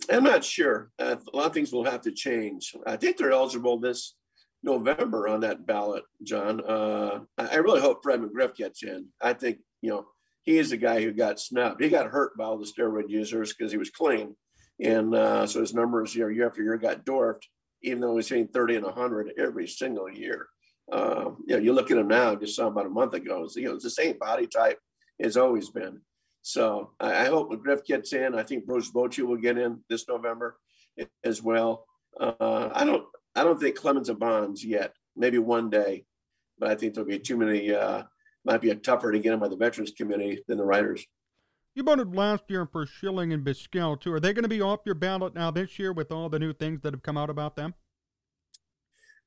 I'm 0.09 0.23
not 0.23 0.45
sure. 0.45 0.91
Uh, 0.97 1.17
a 1.33 1.35
lot 1.35 1.47
of 1.47 1.53
things 1.53 1.73
will 1.73 1.83
have 1.83 2.01
to 2.01 2.11
change. 2.11 2.73
I 2.87 2.95
think 2.95 3.17
they're 3.17 3.33
eligible 3.33 3.77
this 3.77 4.15
November 4.63 5.27
on 5.27 5.41
that 5.41 5.65
ballot, 5.65 6.03
John. 6.23 6.61
Uh, 6.61 7.19
I 7.37 7.57
really 7.57 7.81
hope 7.81 8.01
Fred 8.01 8.21
McGriff 8.21 8.55
gets 8.55 8.81
in. 8.83 9.07
I 9.21 9.33
think, 9.33 9.59
you 9.81 9.89
know, 9.89 10.07
he 10.43 10.57
is 10.57 10.69
the 10.69 10.77
guy 10.77 11.01
who 11.01 11.11
got 11.11 11.39
snubbed. 11.39 11.81
He 11.81 11.89
got 11.89 12.07
hurt 12.07 12.37
by 12.37 12.45
all 12.45 12.57
the 12.57 12.65
steroid 12.65 13.09
users 13.09 13.53
because 13.53 13.71
he 13.71 13.77
was 13.77 13.89
clean. 13.89 14.35
And 14.81 15.13
uh, 15.13 15.45
so 15.45 15.59
his 15.59 15.73
numbers 15.73 16.15
know, 16.15 16.27
year 16.27 16.47
after 16.47 16.63
year 16.63 16.77
got 16.77 17.05
dwarfed 17.05 17.47
even 17.81 18.01
though 18.01 18.17
he's 18.17 18.27
hitting 18.27 18.47
30 18.47 18.77
and 18.77 18.85
100 18.85 19.33
every 19.37 19.67
single 19.67 20.11
year. 20.11 20.47
Uh, 20.91 21.31
you 21.47 21.55
know, 21.55 21.61
you 21.61 21.71
look 21.71 21.91
at 21.91 21.97
him 21.97 22.07
now, 22.07 22.35
just 22.35 22.55
saw 22.55 22.67
him 22.67 22.73
about 22.73 22.87
a 22.87 22.89
month 22.89 23.13
ago, 23.13 23.43
it's, 23.43 23.55
you 23.55 23.65
know, 23.65 23.75
it's 23.75 23.83
the 23.83 23.89
same 23.89 24.17
body 24.17 24.47
type 24.47 24.77
it's 25.19 25.37
always 25.37 25.69
been. 25.69 26.01
So 26.41 26.91
I, 26.99 27.25
I 27.25 27.25
hope 27.25 27.51
McGriff 27.51 27.85
gets 27.85 28.13
in. 28.13 28.33
I 28.33 28.43
think 28.43 28.65
Bruce 28.65 28.89
Bochy 28.89 29.23
will 29.23 29.37
get 29.37 29.57
in 29.57 29.81
this 29.89 30.07
November 30.07 30.57
as 31.23 31.43
well. 31.43 31.85
Uh, 32.19 32.69
I 32.73 32.85
don't 32.85 33.05
I 33.35 33.43
don't 33.43 33.59
think 33.59 33.75
Clemens 33.75 34.09
and 34.09 34.17
Bonds 34.17 34.63
yet. 34.65 34.93
Maybe 35.15 35.37
one 35.37 35.69
day, 35.69 36.05
but 36.57 36.69
I 36.69 36.75
think 36.75 36.93
there'll 36.93 37.07
be 37.09 37.19
too 37.19 37.37
many. 37.37 37.73
Might 38.45 38.61
be 38.61 38.69
a 38.69 38.75
tougher 38.75 39.11
to 39.11 39.19
get 39.19 39.33
in 39.33 39.39
by 39.39 39.47
the 39.47 39.57
Veterans 39.57 39.91
Committee 39.91 40.43
than 40.47 40.57
the 40.57 40.65
writers. 40.65 41.05
You 41.75 41.83
voted 41.83 42.15
last 42.15 42.43
year 42.47 42.65
for 42.65 42.85
Schilling 42.85 43.31
and 43.31 43.45
Vizquel 43.45 43.99
too. 43.99 44.13
Are 44.13 44.19
they 44.19 44.33
going 44.33 44.43
to 44.43 44.49
be 44.49 44.61
off 44.61 44.79
your 44.85 44.95
ballot 44.95 45.35
now 45.35 45.51
this 45.51 45.77
year 45.77 45.93
with 45.93 46.11
all 46.11 46.29
the 46.29 46.39
new 46.39 46.53
things 46.53 46.81
that 46.81 46.93
have 46.93 47.03
come 47.03 47.17
out 47.17 47.29
about 47.29 47.55
them? 47.55 47.73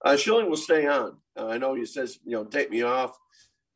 Uh, 0.04 0.16
Schilling 0.16 0.50
will 0.50 0.56
stay 0.56 0.86
on. 0.86 1.18
Uh, 1.38 1.46
I 1.46 1.58
know 1.58 1.74
he 1.74 1.86
says, 1.86 2.18
you 2.24 2.32
know, 2.32 2.44
take 2.44 2.70
me 2.70 2.82
off. 2.82 3.16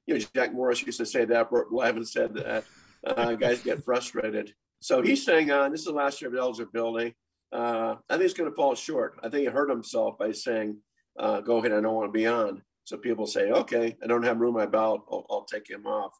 You 0.07 0.15
know, 0.15 0.25
Jack 0.35 0.53
Morris 0.53 0.83
used 0.83 0.99
to 0.99 1.07
say 1.07 1.25
that. 1.25 1.51
Bert 1.51 1.71
Blyleven 1.71 2.07
said 2.07 2.35
that. 2.35 2.65
Uh, 3.07 3.35
guys 3.35 3.63
get 3.63 3.85
frustrated. 3.85 4.53
So 4.81 5.03
he's 5.03 5.23
staying 5.23 5.51
on. 5.51 5.71
This 5.71 5.81
is 5.81 5.87
the 5.87 5.93
last 5.93 6.21
year 6.21 6.31
of 6.31 6.37
eligibility. 6.37 7.15
Uh, 7.53 7.97
I 8.11 8.15
think 8.15 8.23
he's 8.23 8.35
going 8.35 8.51
to 8.51 8.57
fall 8.57 8.75
short. 8.75 9.19
I 9.23 9.29
think 9.29 9.43
he 9.43 9.45
hurt 9.47 9.71
himself 9.71 10.19
by 10.19 10.33
saying, 10.33 10.79
uh, 11.19 11.41
go 11.41 11.59
ahead, 11.59 11.73
I 11.73 11.81
don't 11.81 11.95
want 11.95 12.09
to 12.09 12.19
be 12.19 12.27
on. 12.27 12.63
So 12.87 12.97
people 12.97 13.27
say, 13.27 13.51
okay, 13.51 13.97
I 14.01 14.07
don't 14.07 14.23
have 14.23 14.39
room 14.39 14.55
in 14.55 14.61
my 14.61 14.67
ballot. 14.67 15.03
I'll, 15.11 15.27
I'll 15.29 15.45
take 15.45 15.69
him 15.69 15.87
off. 15.87 16.17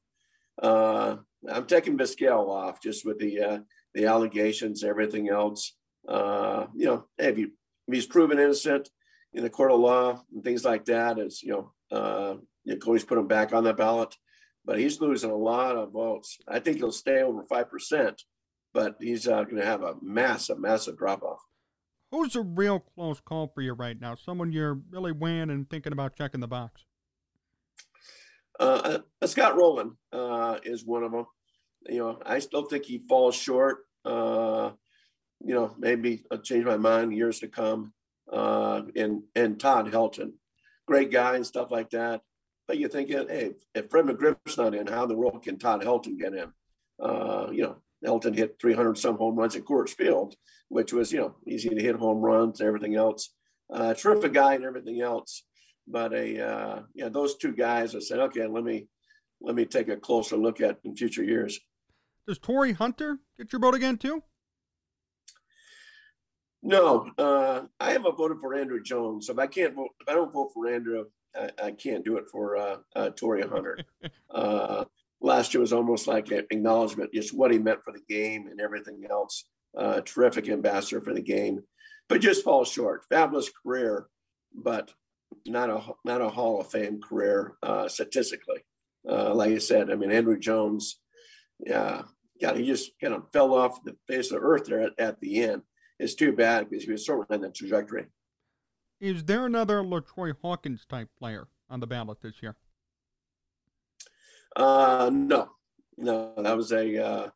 Uh, 0.61 1.19
I'm 1.49 1.67
taking 1.67 1.97
Vizquel 1.97 2.49
off 2.49 2.83
just 2.83 3.07
with 3.07 3.19
the 3.21 3.41
uh, 3.41 3.59
the 3.95 4.07
allegations, 4.07 4.83
everything 4.83 5.29
else. 5.29 5.75
Uh, 6.09 6.67
you 6.75 6.87
know, 6.87 7.05
if, 7.19 7.39
you, 7.39 7.53
if 7.87 7.95
he's 7.95 8.07
proven 8.07 8.41
innocent 8.41 8.91
in 9.33 9.45
the 9.45 9.51
court 9.51 9.71
of 9.71 9.79
law 9.79 10.21
and 10.35 10.43
things 10.43 10.65
like 10.65 10.85
that, 10.87 11.21
is 11.21 11.41
you 11.41 11.53
know, 11.53 11.97
uh, 11.97 12.35
you 12.65 12.77
can 12.77 12.89
always 12.89 13.05
put 13.05 13.19
him 13.19 13.29
back 13.29 13.53
on 13.53 13.63
the 13.63 13.73
ballot. 13.73 14.17
But 14.65 14.81
he's 14.81 15.01
losing 15.01 15.31
a 15.31 15.37
lot 15.37 15.77
of 15.77 15.93
votes. 15.93 16.39
I 16.49 16.59
think 16.59 16.79
he'll 16.79 16.91
stay 16.91 17.23
over 17.23 17.45
five 17.45 17.71
percent, 17.71 18.21
but 18.75 18.97
he's 19.01 19.29
uh, 19.29 19.45
going 19.45 19.63
to 19.63 19.65
have 19.65 19.85
a 19.85 19.95
massive, 20.03 20.59
massive 20.59 20.99
drop 20.99 21.23
off. 21.23 21.43
Who's 22.11 22.37
a 22.37 22.43
real 22.43 22.81
close 22.81 23.21
call 23.21 23.49
for 23.49 23.63
you 23.63 23.73
right 23.73 24.01
now? 24.01 24.15
Someone 24.15 24.53
you're 24.53 24.81
really 24.91 25.13
weighing 25.13 25.51
and 25.51 25.69
thinking 25.69 25.93
about 25.93 26.17
checking 26.17 26.41
the 26.41 26.49
box. 26.49 26.85
Uh, 28.59 28.99
uh, 29.21 29.27
Scott 29.27 29.57
Rolen 29.57 29.97
uh, 30.13 30.59
is 30.65 30.85
one 30.85 31.03
of 31.03 31.13
them. 31.13 31.27
You 31.89 31.99
know, 31.99 32.19
I 32.25 32.39
still 32.39 32.65
think 32.65 32.85
he 32.85 33.03
falls 33.09 33.35
short. 33.35 33.79
Uh, 34.05 34.71
you 35.45 35.55
know, 35.55 35.75
maybe 35.79 36.25
I'll 36.31 36.39
change 36.39 36.65
my 36.65 36.77
mind 36.77 37.13
years 37.13 37.41
to 37.41 37.49
come. 37.49 37.93
Uh, 38.33 38.83
and 38.97 39.23
and 39.35 39.61
Todd 39.61 39.93
Helton, 39.93 40.33
great 40.87 41.13
guy 41.13 41.37
and 41.37 41.47
stuff 41.47 41.71
like 41.71 41.91
that. 41.91 42.23
But 42.67 42.79
you 42.79 42.89
think, 42.89 43.11
hey, 43.11 43.53
if 43.75 43.91
Fred 43.91 44.07
McGriff's 44.07 44.59
not 44.59 44.75
in, 44.75 44.89
how 44.89 45.05
in 45.05 45.09
the 45.09 45.17
world 45.17 45.45
can 45.45 45.59
Todd 45.59 45.83
Helton 45.83 46.19
get 46.19 46.35
in? 46.35 46.53
Uh, 47.01 47.49
you 47.53 47.63
know, 47.63 47.77
Helton 48.07 48.37
hit 48.37 48.57
300 48.61 48.97
some 48.97 49.17
home 49.17 49.37
runs 49.37 49.57
at 49.57 49.65
Coors 49.65 49.91
Field, 49.91 50.35
which 50.69 50.93
was 50.93 51.13
you 51.13 51.19
know 51.19 51.37
easy 51.47 51.69
to 51.69 51.83
hit 51.83 51.97
home 51.97 52.19
runs 52.19 52.61
and 52.61 52.69
everything 52.69 52.95
else. 52.95 53.35
Uh, 53.73 53.95
terrific 53.95 54.33
guy 54.33 54.55
and 54.55 54.65
everything 54.65 55.01
else 55.01 55.43
but 55.87 56.13
a 56.13 56.41
uh, 56.41 56.83
yeah, 56.95 57.09
those 57.09 57.37
two 57.37 57.53
guys. 57.53 57.95
I 57.95 58.01
said, 58.01 58.19
okay, 58.19 58.47
let 58.47 58.65
me 58.65 58.89
let 59.41 59.55
me 59.55 59.65
take 59.65 59.89
a 59.89 59.97
closer 59.97 60.37
look 60.37 60.61
at 60.61 60.79
in 60.85 60.97
future 60.97 61.23
years. 61.23 61.59
Does 62.27 62.39
Torii 62.39 62.73
Hunter 62.73 63.19
get 63.39 63.53
your 63.53 63.61
vote 63.61 63.75
again 63.75 63.97
too? 63.97 64.23
No, 66.63 67.11
uh, 67.17 67.63
I 67.79 67.93
haven't 67.93 68.17
voted 68.17 68.39
for 68.41 68.57
Andruw 68.57 68.83
Jones. 68.83 69.27
So 69.27 69.33
if 69.33 69.39
I 69.39 69.47
can't 69.47 69.75
vote, 69.75 69.91
if 70.01 70.09
I 70.09 70.15
don't 70.15 70.33
vote 70.33 70.51
for 70.53 70.67
Andruw, 70.67 71.05
I, 71.37 71.51
I 71.63 71.71
can't 71.71 72.05
do 72.05 72.17
it 72.17 72.25
for 72.31 72.57
uh, 72.57 72.77
uh, 72.97 73.11
Torii 73.11 73.47
Hunter. 73.47 73.79
last 75.21 75.55
year 75.55 75.61
was 75.61 75.73
almost 75.73 76.07
like 76.07 76.31
an 76.31 76.47
acknowledgement, 76.51 77.13
just 77.13 77.37
what 77.37 77.51
he 77.51 77.59
meant 77.59 77.85
for 77.85 77.93
the 77.93 78.03
game 78.09 78.47
and 78.49 78.61
everything 78.61 79.05
else. 79.11 79.45
Uh, 79.77 80.01
terrific 80.01 80.49
ambassador 80.49 81.03
for 81.03 81.13
the 81.13 81.21
game, 81.21 81.61
but 82.09 82.21
just 82.21 82.45
falls 82.45 82.69
short. 82.69 83.05
Fabulous 83.11 83.51
career, 83.63 84.07
but 84.55 84.93
not 85.47 85.69
a 85.69 85.83
not 86.05 86.23
a 86.23 86.29
Hall 86.29 86.61
of 86.61 86.71
Fame 86.71 87.01
career 87.01 87.57
uh, 87.63 87.87
statistically. 87.89 88.65
Uh, 89.09 89.35
like 89.35 89.53
I 89.53 89.59
said, 89.59 89.91
I 89.91 89.97
mean 89.97 90.11
Andruw 90.11 90.41
Jones, 90.41 90.99
yeah, 91.61 92.03
yeah, 92.41 92.55
he 92.55 92.65
just 92.65 92.93
kind 93.01 93.15
of 93.15 93.25
fell 93.33 93.55
off 93.55 93.85
the 93.85 93.97
face 94.09 94.31
of 94.31 94.41
the 94.41 94.47
earth 94.47 94.65
there 94.65 94.81
at, 94.81 94.93
at 94.99 95.21
the 95.21 95.43
end. 95.43 95.63
It's 95.99 96.15
too 96.15 96.33
bad 96.33 96.69
because 96.69 96.85
he 96.85 96.93
was 96.93 97.07
sort 97.07 97.21
of 97.21 97.35
on 97.35 97.43
that 97.43 97.55
trajectory. 97.55 98.07
Is 99.01 99.25
there 99.25 99.47
another 99.47 99.83
LaTroy 99.83 100.35
Hawkins 100.41 100.87
type 100.87 101.09
player 101.19 101.49
on 101.69 101.81
the 101.81 101.87
ballot 101.87 102.23
this 102.23 102.43
year? 102.43 102.57
Uh, 104.57 105.11
no, 105.13 105.51
no, 105.99 106.33
that 106.39 106.57
was 106.57 106.73
a 106.73 107.05
uh, 107.05 107.31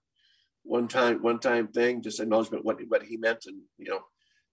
one 0.62 0.88
time 0.88 1.22
one 1.22 1.38
time 1.38 1.68
thing, 1.68 2.02
just 2.02 2.20
acknowledgement 2.20 2.64
what 2.64 2.80
what 2.88 3.02
he 3.02 3.16
meant, 3.16 3.44
and 3.46 3.60
you 3.78 3.90
know 3.90 4.00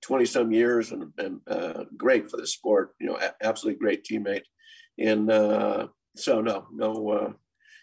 20 0.01 0.25
some 0.25 0.51
years 0.51 0.91
and, 0.91 1.11
and 1.17 1.41
uh, 1.47 1.85
great 1.95 2.29
for 2.29 2.37
the 2.37 2.47
sport, 2.47 2.93
you 2.99 3.07
know, 3.07 3.19
absolutely 3.41 3.79
great 3.79 4.03
teammate. 4.03 4.43
And 4.99 5.29
uh, 5.31 5.87
so, 6.15 6.41
no, 6.41 6.67
no, 6.73 7.09
uh, 7.09 7.33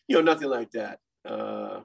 you 0.09 0.17
know, 0.17 0.23
nothing 0.23 0.49
like 0.49 0.71
that. 0.73 0.99
Uh, 1.25 1.81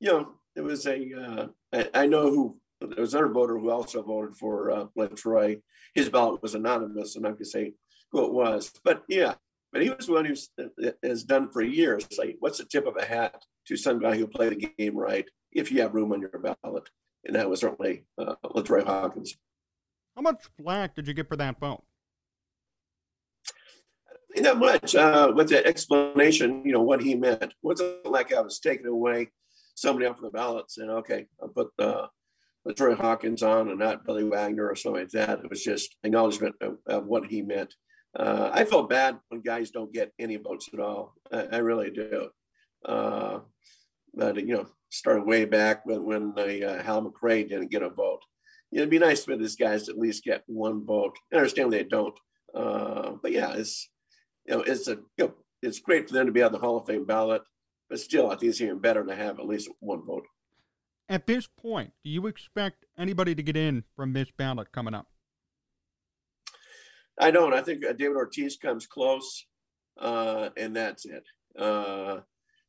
you 0.00 0.12
know, 0.12 0.32
it 0.54 0.60
was 0.60 0.86
a. 0.86 1.12
Uh, 1.14 1.46
I, 1.72 2.02
I 2.02 2.06
know 2.06 2.30
who, 2.30 2.60
there 2.80 3.00
was 3.00 3.14
another 3.14 3.32
voter 3.32 3.58
who 3.58 3.70
also 3.70 4.02
voted 4.02 4.36
for 4.36 4.70
uh, 4.70 5.06
Troy. 5.14 5.58
His 5.94 6.10
ballot 6.10 6.42
was 6.42 6.54
anonymous. 6.54 7.16
And 7.16 7.26
I'm 7.26 7.32
not 7.32 7.46
say 7.46 7.72
who 8.12 8.26
it 8.26 8.32
was, 8.32 8.72
but 8.84 9.02
yeah, 9.08 9.34
but 9.76 9.82
he 9.82 9.90
was 9.90 10.08
one 10.08 10.24
who 10.24 10.34
uh, 10.58 10.90
has 11.02 11.22
done 11.22 11.50
for 11.50 11.60
years. 11.60 12.08
Like, 12.16 12.36
what's 12.40 12.56
the 12.56 12.64
tip 12.64 12.86
of 12.86 12.96
a 12.96 13.04
hat 13.04 13.44
to 13.66 13.76
some 13.76 13.98
guy 13.98 14.16
who 14.16 14.26
played 14.26 14.52
the 14.52 14.70
game 14.78 14.96
right 14.96 15.28
if 15.52 15.70
you 15.70 15.82
have 15.82 15.92
room 15.92 16.12
on 16.12 16.22
your 16.22 16.30
ballot? 16.30 16.88
And 17.26 17.36
that 17.36 17.50
was 17.50 17.60
certainly 17.60 18.06
uh, 18.16 18.36
LaTroy 18.42 18.86
Hawkins. 18.86 19.36
How 20.14 20.22
much 20.22 20.44
flack 20.58 20.94
did 20.94 21.06
you 21.06 21.12
get 21.12 21.28
for 21.28 21.36
that 21.36 21.60
vote? 21.60 21.82
Not 24.38 24.58
much. 24.58 24.94
Uh, 24.94 25.32
with 25.36 25.50
the 25.50 25.66
explanation, 25.66 26.62
you 26.64 26.72
know, 26.72 26.80
what 26.80 27.02
he 27.02 27.14
meant. 27.14 27.42
It 27.42 27.52
wasn't 27.60 28.06
like 28.06 28.32
I 28.32 28.40
was 28.40 28.58
taking 28.58 28.86
away 28.86 29.28
somebody 29.74 30.06
off 30.06 30.22
the 30.22 30.30
ballot 30.30 30.70
saying, 30.70 30.88
okay, 30.88 31.26
I'll 31.42 31.48
put 31.48 31.68
uh, 31.78 32.06
Troy 32.74 32.94
Hawkins 32.94 33.42
on 33.42 33.68
and 33.68 33.78
not 33.78 34.06
Billy 34.06 34.24
Wagner 34.24 34.70
or 34.70 34.74
something 34.74 35.02
like 35.02 35.10
that. 35.10 35.40
It 35.40 35.50
was 35.50 35.62
just 35.62 35.96
acknowledgement 36.02 36.54
of, 36.62 36.78
of 36.86 37.04
what 37.04 37.26
he 37.26 37.42
meant. 37.42 37.74
Uh, 38.14 38.50
I 38.52 38.64
feel 38.64 38.84
bad 38.84 39.18
when 39.28 39.40
guys 39.40 39.70
don't 39.70 39.92
get 39.92 40.12
any 40.18 40.36
votes 40.36 40.68
at 40.72 40.80
all. 40.80 41.14
I, 41.32 41.46
I 41.52 41.56
really 41.58 41.90
do. 41.90 42.28
Uh, 42.84 43.40
but, 44.14 44.36
you 44.36 44.54
know, 44.54 44.66
started 44.90 45.26
way 45.26 45.44
back 45.44 45.84
when, 45.84 46.04
when 46.04 46.32
uh, 46.38 46.82
Hal 46.82 47.02
McRae 47.02 47.48
didn't 47.48 47.70
get 47.70 47.82
a 47.82 47.90
vote 47.90 48.20
it'd 48.72 48.90
be 48.90 48.98
nice 48.98 49.24
for 49.24 49.36
these 49.36 49.56
guys 49.56 49.84
to 49.84 49.92
at 49.92 49.98
least 49.98 50.24
get 50.24 50.42
one 50.46 50.84
vote. 50.84 51.16
I 51.32 51.36
understand 51.36 51.72
they 51.72 51.84
don't, 51.84 52.14
uh, 52.54 53.12
but 53.22 53.32
yeah, 53.32 53.54
it's 53.54 53.88
you 54.46 54.54
know 54.54 54.62
it's 54.62 54.88
a 54.88 54.96
you 55.16 55.26
know 55.26 55.34
it's 55.62 55.80
great 55.80 56.08
for 56.08 56.14
them 56.14 56.26
to 56.26 56.32
be 56.32 56.42
on 56.42 56.52
the 56.52 56.58
Hall 56.58 56.78
of 56.78 56.86
Fame 56.86 57.06
ballot, 57.06 57.42
but 57.88 58.00
still, 58.00 58.30
I 58.30 58.36
think 58.36 58.50
it's 58.50 58.60
even 58.60 58.78
better 58.78 59.04
to 59.04 59.14
have 59.14 59.38
at 59.38 59.46
least 59.46 59.70
one 59.80 60.04
vote. 60.04 60.24
At 61.08 61.26
this 61.26 61.46
point, 61.46 61.92
do 62.04 62.10
you 62.10 62.26
expect 62.26 62.84
anybody 62.98 63.34
to 63.34 63.42
get 63.42 63.56
in 63.56 63.84
from 63.94 64.12
this 64.12 64.30
ballot 64.36 64.72
coming 64.72 64.94
up? 64.94 65.06
I 67.18 67.30
don't. 67.30 67.54
I 67.54 67.62
think 67.62 67.84
uh, 67.84 67.92
David 67.92 68.16
Ortiz 68.16 68.56
comes 68.56 68.86
close, 68.86 69.46
uh, 69.98 70.50
and 70.56 70.76
that's 70.76 71.04
it. 71.06 71.24
Uh, 71.58 72.20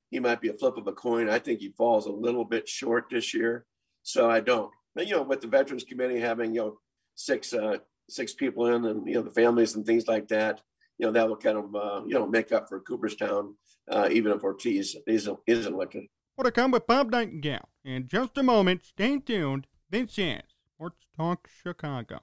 he 0.10 0.20
might 0.20 0.40
be 0.40 0.48
a 0.50 0.54
flip 0.54 0.78
of 0.78 0.88
a 0.88 0.94
coin. 0.94 1.30
I 1.30 1.40
think 1.40 1.60
he 1.60 1.74
falls 1.78 2.06
a 2.06 2.12
little 2.12 2.46
bit 2.46 2.68
short 2.68 3.08
this 3.12 3.34
year, 3.34 3.66
so 4.04 4.30
I 4.30 4.40
don't 4.40 4.72
But 4.96 5.08
you 5.08 5.16
know, 5.16 5.24
with 5.24 5.42
the 5.42 5.48
Veterans 5.48 5.84
Committee 5.84 6.20
having, 6.20 6.56
you 6.56 6.62
know, 6.62 6.80
six, 7.16 7.54
uh, 7.54 7.78
six 8.10 8.34
people 8.34 8.68
in 8.68 8.86
and, 8.86 9.08
you 9.08 9.16
know, 9.16 9.22
the 9.22 9.32
families 9.32 9.76
and 9.76 9.86
things 9.86 10.08
like 10.08 10.28
that, 10.30 10.62
you 10.98 11.06
know, 11.06 11.12
that 11.12 11.28
will 11.28 11.38
kind 11.38 11.58
of, 11.58 11.76
uh, 11.76 12.02
you 12.06 12.14
know, 12.14 12.26
make 12.26 12.52
up 12.52 12.70
for 12.70 12.80
Cooperstown, 12.80 13.56
uh, 13.92 14.08
even 14.12 14.32
if 14.32 14.44
Ortiz 14.44 14.96
isn't, 15.06 15.40
isn't 15.46 15.74
elected. 15.74 16.06
More 16.38 16.46
to 16.46 16.52
come 16.52 16.72
with 16.72 16.88
Bob 16.88 17.12
Nightengale. 17.12 17.66
In 17.84 18.08
just 18.08 18.38
a 18.38 18.44
moment, 18.44 18.86
stay 18.86 19.20
tuned. 19.20 19.68
This 19.90 20.18
is 20.18 20.42
Sports 20.74 21.06
Talk 21.18 21.48
Chicago. 21.64 22.22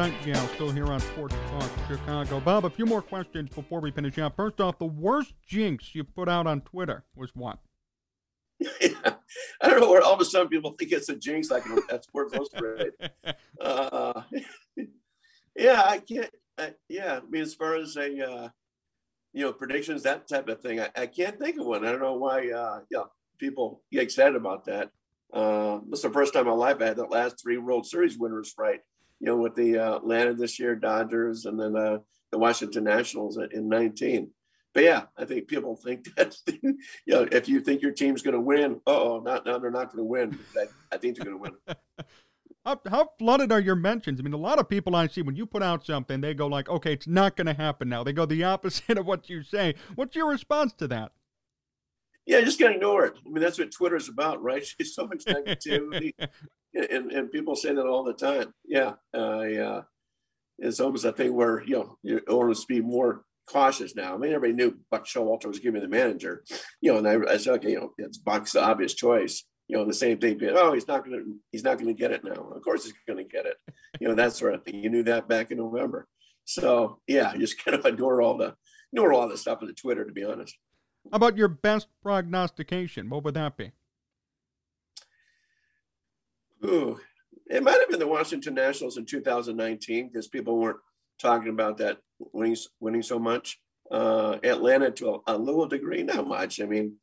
Nightengale 0.00 0.54
still 0.54 0.70
here 0.70 0.86
on 0.86 0.98
Sports 0.98 1.34
Talk 1.50 1.70
Chicago. 1.86 2.40
Bob, 2.40 2.64
a 2.64 2.70
few 2.70 2.86
more 2.86 3.02
questions 3.02 3.50
before 3.54 3.80
we 3.80 3.90
finish 3.90 4.16
up. 4.16 4.34
First 4.34 4.58
off, 4.58 4.78
the 4.78 4.86
worst 4.86 5.34
jinx 5.46 5.94
you 5.94 6.04
put 6.04 6.26
out 6.26 6.46
on 6.46 6.62
Twitter 6.62 7.04
was 7.14 7.32
what? 7.34 7.58
Yeah. 8.58 8.88
I 9.60 9.68
don't 9.68 9.78
know 9.78 9.90
where 9.90 10.00
all 10.00 10.14
of 10.14 10.20
a 10.22 10.24
sudden 10.24 10.48
people 10.48 10.70
think 10.78 10.92
it's 10.92 11.10
a 11.10 11.16
jinx 11.16 11.50
like 11.50 11.64
at 11.92 12.04
Sports 12.04 12.32
Illustrated. 12.32 12.94
uh, 13.60 14.22
yeah, 15.54 15.82
I 15.84 15.98
can't. 15.98 16.30
I, 16.56 16.72
yeah, 16.88 17.20
I 17.22 17.30
mean, 17.30 17.42
as 17.42 17.52
far 17.52 17.74
as 17.74 17.94
a 17.96 18.26
uh, 18.26 18.48
you 19.34 19.44
know 19.44 19.52
predictions, 19.52 20.04
that 20.04 20.26
type 20.26 20.48
of 20.48 20.62
thing, 20.62 20.80
I, 20.80 20.88
I, 20.96 21.06
can't 21.08 21.38
think 21.38 21.58
of 21.58 21.66
one. 21.66 21.84
I 21.84 21.92
don't 21.92 22.00
know 22.00 22.14
why. 22.14 22.50
Uh, 22.50 22.80
yeah, 22.90 23.02
people 23.36 23.82
get 23.92 24.04
excited 24.04 24.34
about 24.34 24.64
that. 24.64 24.92
Uh, 25.30 25.80
this 25.90 25.98
is 25.98 26.04
the 26.04 26.10
first 26.10 26.32
time 26.32 26.46
in 26.46 26.48
my 26.48 26.54
life 26.54 26.78
I 26.80 26.86
had 26.86 26.96
the 26.96 27.04
last 27.04 27.38
three 27.42 27.58
World 27.58 27.84
Series 27.84 28.16
winners 28.16 28.54
right 28.56 28.80
you 29.20 29.26
know, 29.26 29.36
with 29.36 29.54
the 29.54 29.78
uh, 29.78 29.96
Atlanta 29.96 30.34
this 30.34 30.58
year, 30.58 30.74
Dodgers, 30.74 31.44
and 31.44 31.60
then 31.60 31.76
uh, 31.76 31.98
the 32.32 32.38
Washington 32.38 32.84
Nationals 32.84 33.38
in 33.52 33.68
19. 33.68 34.30
But 34.72 34.84
yeah, 34.84 35.02
I 35.16 35.24
think 35.24 35.48
people 35.48 35.76
think 35.76 36.14
that, 36.16 36.36
you 36.46 36.78
know, 37.06 37.28
if 37.30 37.48
you 37.48 37.60
think 37.60 37.82
your 37.82 37.92
team's 37.92 38.22
going 38.22 38.34
to 38.34 38.40
win, 38.40 38.80
oh, 38.86 39.20
not 39.20 39.44
now 39.46 39.58
they're 39.58 39.70
not 39.70 39.92
going 39.92 39.98
to 39.98 40.04
win. 40.04 40.38
I, 40.56 40.66
I 40.92 40.96
think 40.96 41.16
they're 41.16 41.26
going 41.26 41.38
to 41.38 41.50
win. 41.66 41.76
how, 42.64 42.80
how 42.88 43.10
flooded 43.18 43.52
are 43.52 43.60
your 43.60 43.76
mentions? 43.76 44.20
I 44.20 44.22
mean, 44.22 44.32
a 44.32 44.38
lot 44.38 44.58
of 44.58 44.68
people 44.68 44.94
I 44.94 45.06
see 45.06 45.22
when 45.22 45.36
you 45.36 45.46
put 45.46 45.62
out 45.62 45.84
something, 45.84 46.20
they 46.20 46.34
go 46.34 46.46
like, 46.46 46.68
"Okay, 46.68 46.92
it's 46.92 47.06
not 47.06 47.36
going 47.36 47.46
to 47.46 47.54
happen 47.54 47.88
now." 47.88 48.04
They 48.04 48.12
go 48.12 48.26
the 48.26 48.44
opposite 48.54 48.98
of 48.98 49.06
what 49.06 49.28
you 49.28 49.42
say. 49.42 49.74
What's 49.94 50.16
your 50.16 50.28
response 50.28 50.72
to 50.74 50.88
that? 50.88 51.12
Yeah, 52.26 52.40
just 52.42 52.60
gotta 52.60 52.74
ignore 52.74 53.06
it. 53.06 53.14
I 53.16 53.28
mean, 53.28 53.42
that's 53.42 53.58
what 53.58 53.72
Twitter's 53.72 54.08
about, 54.08 54.42
right? 54.42 54.64
There's 54.78 54.94
so 54.94 55.06
much 55.06 55.24
negativity, 55.24 56.12
and, 56.74 57.10
and 57.12 57.32
people 57.32 57.56
say 57.56 57.74
that 57.74 57.86
all 57.86 58.04
the 58.04 58.12
time. 58.12 58.52
Yeah, 58.66 58.92
uh, 59.16 59.40
yeah, 59.40 59.82
it's 60.58 60.80
almost 60.80 61.04
a 61.04 61.12
thing 61.12 61.34
where 61.34 61.62
you 61.64 61.76
know 61.76 61.98
you 62.02 62.20
always 62.28 62.64
be 62.64 62.80
more 62.80 63.24
cautious 63.50 63.96
now. 63.96 64.14
I 64.14 64.18
mean, 64.18 64.32
everybody 64.32 64.52
knew 64.52 64.78
Buck 64.90 65.06
Showalter 65.06 65.46
was 65.46 65.58
giving 65.58 65.82
the 65.82 65.88
manager, 65.88 66.44
you 66.80 66.92
know, 66.92 66.98
and 66.98 67.08
I, 67.08 67.32
I 67.32 67.36
said, 67.36 67.54
okay, 67.54 67.70
you 67.70 67.80
know, 67.80 67.92
it's 67.98 68.18
Buck's 68.18 68.52
the 68.52 68.62
obvious 68.62 68.94
choice. 68.94 69.44
You 69.66 69.76
know, 69.76 69.84
the 69.84 69.94
same 69.94 70.18
thing. 70.18 70.40
Oh, 70.52 70.72
he's 70.72 70.88
not 70.88 71.04
gonna, 71.04 71.22
he's 71.52 71.62
not 71.62 71.78
gonna 71.78 71.92
get 71.92 72.10
it 72.10 72.24
now. 72.24 72.50
Of 72.54 72.62
course, 72.62 72.84
he's 72.84 72.94
gonna 73.06 73.24
get 73.24 73.46
it. 73.46 73.56
You 74.00 74.08
know, 74.08 74.14
that 74.14 74.32
sort 74.32 74.54
of 74.54 74.64
thing. 74.64 74.82
You 74.82 74.90
knew 74.90 75.04
that 75.04 75.28
back 75.28 75.52
in 75.52 75.58
November. 75.58 76.08
So 76.44 76.98
yeah, 77.06 77.36
just 77.36 77.64
kind 77.64 77.78
of 77.78 77.86
ignore 77.86 78.20
all 78.20 78.36
the, 78.36 78.54
ignore 78.92 79.12
all 79.12 79.28
the 79.28 79.38
stuff 79.38 79.58
on 79.62 79.68
the 79.68 79.74
Twitter. 79.74 80.04
To 80.04 80.12
be 80.12 80.24
honest. 80.24 80.56
How 81.10 81.16
about 81.16 81.36
your 81.36 81.48
best 81.48 81.88
prognostication? 82.02 83.10
What 83.10 83.24
would 83.24 83.34
that 83.34 83.56
be? 83.56 83.72
Ooh, 86.64 87.00
it 87.46 87.64
might 87.64 87.80
have 87.80 87.90
been 87.90 87.98
the 87.98 88.06
Washington 88.06 88.54
Nationals 88.54 88.96
in 88.96 89.06
2019 89.06 90.08
because 90.08 90.28
people 90.28 90.56
weren't 90.56 90.78
talking 91.20 91.48
about 91.48 91.78
that 91.78 91.98
winning 92.32 92.56
winning 92.78 93.02
so 93.02 93.18
much. 93.18 93.58
Uh, 93.90 94.38
Atlanta 94.44 94.92
to 94.92 95.20
a, 95.26 95.34
a, 95.34 95.36
little 95.36 95.66
degree, 95.66 96.04
not 96.04 96.28
much. 96.28 96.60
I 96.60 96.66
mean, 96.66 96.96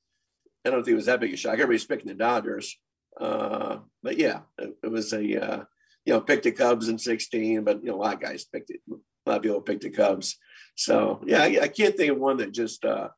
I 0.66 0.70
don't 0.70 0.84
think 0.84 0.94
it 0.94 0.96
was 0.96 1.08
that 1.08 1.20
big 1.20 1.34
a 1.34 1.38
shock. 1.38 1.54
Everybody's 1.54 1.86
picking 1.86 2.08
the 2.08 2.14
Dodgers, 2.14 2.78
uh, 3.20 3.80
but 4.02 4.18
yeah, 4.18 4.42
it, 4.58 4.78
it 4.84 4.88
was 4.88 5.12
a 5.12 5.20
uh, 5.20 5.64
you 6.06 6.14
know 6.14 6.22
picked 6.22 6.44
the 6.44 6.52
Cubs 6.54 6.88
in 6.88 6.98
16, 6.98 7.66
but 7.66 7.84
you 7.84 7.90
know 7.90 7.96
a 7.96 8.02
lot 8.02 8.14
of 8.14 8.22
guys 8.22 8.46
picked 8.46 8.70
it. 8.70 8.80
A 8.90 9.30
lot 9.30 9.38
of 9.38 9.44
people 9.44 9.60
picked 9.60 9.82
the 9.82 9.90
Cubs. 9.90 10.38
So 10.76 11.22
yeah, 11.26 11.42
I, 11.42 11.60
I 11.64 11.68
can't 11.68 11.98
think 11.98 12.14
of 12.14 12.20
one 12.20 12.38
that 12.38 12.54
just 12.54 12.86
uh, 12.86 13.10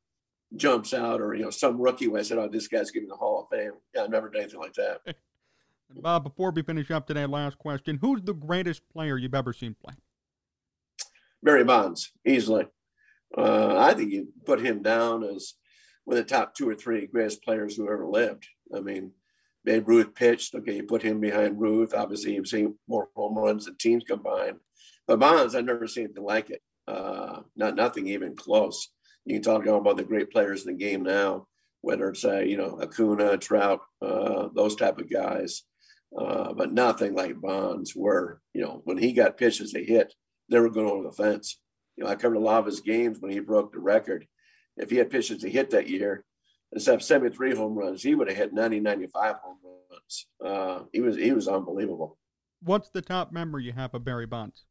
jumps 0.56 0.94
out 0.94 1.22
or 1.22 1.36
you 1.36 1.44
know 1.44 1.50
some 1.50 1.80
rookie 1.80 2.06
who 2.06 2.18
I 2.18 2.22
said, 2.22 2.38
"Oh, 2.38 2.48
this 2.48 2.68
guy's 2.68 2.92
getting 2.92 3.10
the 3.10 3.16
Hall 3.16 3.42
of 3.42 3.58
Fame." 3.58 3.74
Yeah, 3.94 4.04
I've 4.04 4.10
never 4.10 4.30
done 4.30 4.44
anything 4.44 4.60
like 4.60 4.74
that. 4.74 5.02
Bob, 6.02 6.24
before 6.24 6.52
we 6.52 6.62
finish 6.62 6.92
up 6.92 7.08
today, 7.08 7.26
last 7.26 7.58
question: 7.58 7.98
Who's 8.02 8.22
the 8.22 8.34
greatest 8.34 8.82
player 8.90 9.18
you've 9.18 9.36
ever 9.36 9.54
seen 9.54 9.76
play? 9.84 9.96
Barry 11.42 11.64
Bonds, 11.64 12.12
easily. 12.26 12.68
Uh, 13.38 13.78
I 13.78 13.94
think 13.94 14.12
you 14.12 14.30
put 14.46 14.60
him 14.60 14.82
down 14.82 15.24
as 15.24 15.54
one 16.04 16.18
of 16.18 16.28
the 16.28 16.30
top 16.30 16.56
two 16.56 16.68
or 16.68 16.76
three 16.76 17.06
greatest 17.06 17.44
players 17.44 17.76
who 17.76 17.90
ever 17.90 18.06
lived. 18.06 18.48
I 18.76 18.80
mean, 18.80 19.12
Babe 19.64 19.88
Ruth 19.88 20.16
pitched. 20.16 20.56
Okay, 20.56 20.78
you 20.78 20.84
put 20.84 21.04
him 21.04 21.20
behind 21.20 21.60
Ruth. 21.60 21.94
Obviously, 21.94 22.34
you've 22.34 22.48
seen 22.48 22.76
more 22.88 23.10
home 23.16 23.38
runs 23.38 23.66
than 23.66 23.78
teams 23.78 24.04
combined. 24.04 24.58
But 25.08 25.20
Bonds, 25.20 25.56
I've 25.56 25.66
never 25.66 25.88
seen 25.88 26.06
anything 26.06 26.24
like 26.24 26.50
it. 26.50 26.62
Uh, 26.88 27.42
not 27.56 27.76
nothing 27.76 28.08
even 28.08 28.36
close. 28.36 28.90
You 29.26 29.36
can 29.36 29.44
talk 29.44 29.66
about 29.66 29.98
the 29.98 30.04
great 30.04 30.32
players 30.32 30.66
in 30.66 30.74
the 30.74 30.80
game 30.80 31.04
now, 31.04 31.48
whether 31.82 32.10
it's 32.10 32.26
uh, 32.26 32.40
you 32.40 32.58
know 32.58 32.80
Acuna, 32.82 33.38
Trout, 33.38 33.82
uh, 34.02 34.50
those 34.56 34.76
type 34.76 34.98
of 34.98 35.12
guys, 35.12 35.64
uh, 36.18 36.54
but 36.54 36.72
nothing 36.72 37.14
like 37.14 37.40
Bonds. 37.40 37.94
Where 37.96 38.42
you 38.54 38.62
know 38.62 38.82
when 38.86 38.98
he 38.98 39.14
got 39.14 39.38
pitches 39.38 39.72
to 39.74 39.84
hit, 39.84 40.14
they 40.50 40.60
were 40.60 40.70
going 40.70 40.90
over 40.90 41.04
the 41.04 41.12
fence. 41.12 41.60
You 41.96 42.04
know, 42.04 42.10
I 42.10 42.16
covered 42.16 42.38
a 42.38 42.42
lot 42.42 42.60
of 42.60 42.66
his 42.66 42.80
games 42.80 43.20
when 43.20 43.32
he 43.32 43.40
broke 43.40 43.74
the 43.74 43.80
record. 43.80 44.26
If 44.78 44.90
he 44.90 44.98
had 44.98 45.10
pitches 45.10 45.42
to 45.42 45.50
hit 45.50 45.72
that 45.72 45.90
year, 45.90 46.24
instead 46.72 46.96
of 46.96 47.04
73 47.04 47.56
home 47.56 47.76
runs, 47.76 48.02
he 48.02 48.16
would 48.16 48.30
have 48.30 48.38
hit 48.38 48.54
90, 48.54 48.80
95 48.80 49.36
home 49.44 49.58
runs. 49.92 50.28
Uh, 50.44 50.86
he 50.94 51.02
was 51.02 51.18
he 51.18 51.34
was 51.34 51.48
unbelievable. 51.48 52.18
What's 52.62 52.90
the 52.90 53.02
top 53.02 53.32
memory 53.32 53.66
you 53.66 53.74
have 53.74 53.94
of 53.94 54.04
Barry 54.04 54.26
Bonds? 54.26 54.66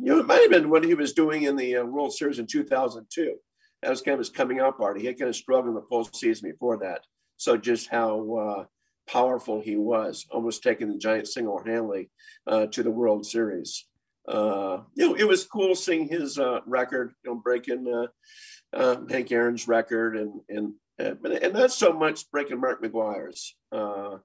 You 0.00 0.12
know, 0.12 0.20
it 0.20 0.26
might 0.26 0.42
have 0.42 0.50
been 0.50 0.70
what 0.70 0.84
he 0.84 0.94
was 0.94 1.12
doing 1.12 1.44
in 1.44 1.56
the 1.56 1.76
uh, 1.76 1.84
World 1.84 2.12
Series 2.12 2.38
in 2.38 2.46
2002. 2.46 3.36
That 3.82 3.90
was 3.90 4.02
kind 4.02 4.14
of 4.14 4.20
his 4.20 4.30
coming 4.30 4.60
out 4.60 4.78
party. 4.78 5.00
He 5.00 5.06
had 5.06 5.18
kind 5.18 5.28
of 5.28 5.36
struggled 5.36 5.68
in 5.68 5.74
the 5.74 5.82
postseason 5.82 6.42
before 6.42 6.78
that. 6.78 7.02
So 7.36 7.56
just 7.56 7.88
how 7.88 8.36
uh, 8.36 8.64
powerful 9.08 9.60
he 9.60 9.76
was, 9.76 10.26
almost 10.30 10.62
taking 10.62 10.90
the 10.90 10.98
Giants 10.98 11.34
single-handedly 11.34 12.10
uh, 12.46 12.66
to 12.66 12.82
the 12.82 12.90
World 12.90 13.26
Series. 13.26 13.86
Uh, 14.26 14.80
you 14.94 15.08
know, 15.08 15.14
it 15.14 15.28
was 15.28 15.44
cool 15.44 15.74
seeing 15.74 16.08
his 16.08 16.38
uh, 16.38 16.60
record, 16.66 17.12
you 17.24 17.30
know, 17.30 17.40
breaking 17.40 17.86
uh, 17.86 18.76
uh, 18.76 18.96
Hank 19.08 19.30
Aaron's 19.30 19.68
record, 19.68 20.16
and 20.16 20.40
and 20.48 20.74
and 20.98 21.52
not 21.52 21.70
so 21.70 21.92
much 21.92 22.28
breaking 22.30 22.60
Mark 22.60 22.82
McGwire's. 22.82 23.54
The 23.70 24.20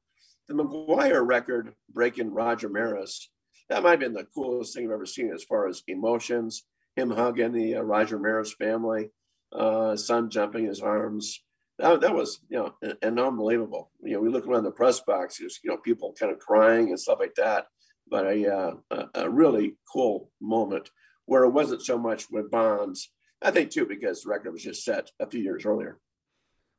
McGwire 0.51 1.26
record 1.26 1.76
breaking 1.89 2.34
Roger 2.34 2.67
Maris. 2.67 3.30
That 3.72 3.82
might 3.84 3.91
have 3.91 3.99
been 4.01 4.13
the 4.13 4.28
coolest 4.36 4.76
thing 4.76 4.86
I've 4.86 4.91
ever 4.91 5.05
seen 5.05 5.32
as 5.34 5.43
far 5.43 5.67
as 5.67 5.82
emotions. 5.88 6.65
Him 6.95 7.09
hugging 7.09 7.53
the 7.53 7.76
Roger 7.76 8.19
Maris 8.19 8.53
family, 8.53 9.09
son 9.51 10.30
jumping 10.30 10.65
his 10.65 10.82
arms 10.82 11.41
that, 11.82 12.01
that 12.01 12.15
was 12.15 12.39
you 12.49 12.57
know 12.57 12.74
an, 12.82 12.97
an, 13.01 13.19
unbelievable. 13.19 13.91
You 14.03 14.13
know, 14.13 14.19
we 14.19 14.30
look 14.30 14.47
around 14.47 14.63
the 14.63 14.72
press 14.72 14.99
boxes, 15.01 15.59
you 15.63 15.69
know, 15.69 15.78
people 15.78 16.15
kind 16.17 16.32
of 16.32 16.39
crying 16.39 16.89
and 16.89 16.99
stuff 16.99 17.19
like 17.19 17.36
that. 17.36 17.65
But 18.09 18.26
a, 18.26 18.53
uh, 18.53 18.74
a, 18.91 19.05
a 19.15 19.30
really 19.30 19.78
cool 19.91 20.32
moment 20.41 20.89
where 21.26 21.43
it 21.43 21.51
wasn't 21.51 21.82
so 21.82 21.97
much 21.97 22.26
with 22.32 22.51
Bonds. 22.51 23.11
I 23.41 23.51
think 23.51 23.72
too 23.72 23.86
because 23.86 24.22
the 24.22 24.30
record 24.30 24.51
was 24.51 24.63
just 24.63 24.84
set 24.84 25.09
a 25.19 25.28
few 25.28 25.41
years 25.41 25.65
earlier. 25.65 25.97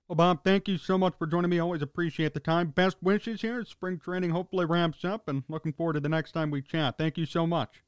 Well, 0.08 0.16
Bob, 0.16 0.44
thank 0.44 0.68
you 0.68 0.78
so 0.78 0.98
much 0.98 1.14
for 1.18 1.26
joining 1.26 1.50
me. 1.50 1.58
Always 1.58 1.80
appreciate 1.80 2.34
the 2.34 2.40
time. 2.40 2.68
Best 2.68 2.96
wishes 3.02 3.40
here. 3.40 3.64
Spring 3.64 3.98
training 3.98 4.30
hopefully 4.30 4.66
ramps 4.66 5.04
up, 5.04 5.28
and 5.28 5.44
looking 5.48 5.72
forward 5.72 5.94
to 5.94 6.00
the 6.00 6.08
next 6.08 6.32
time 6.32 6.50
we 6.50 6.60
chat. 6.60 6.98
Thank 6.98 7.16
you 7.16 7.24
so 7.24 7.46
much. 7.46 7.82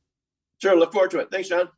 Sure, 0.60 0.76
look 0.76 0.92
forward 0.92 1.10
to 1.10 1.18
it. 1.18 1.30
Thanks, 1.30 1.48
Jon. 1.48 1.68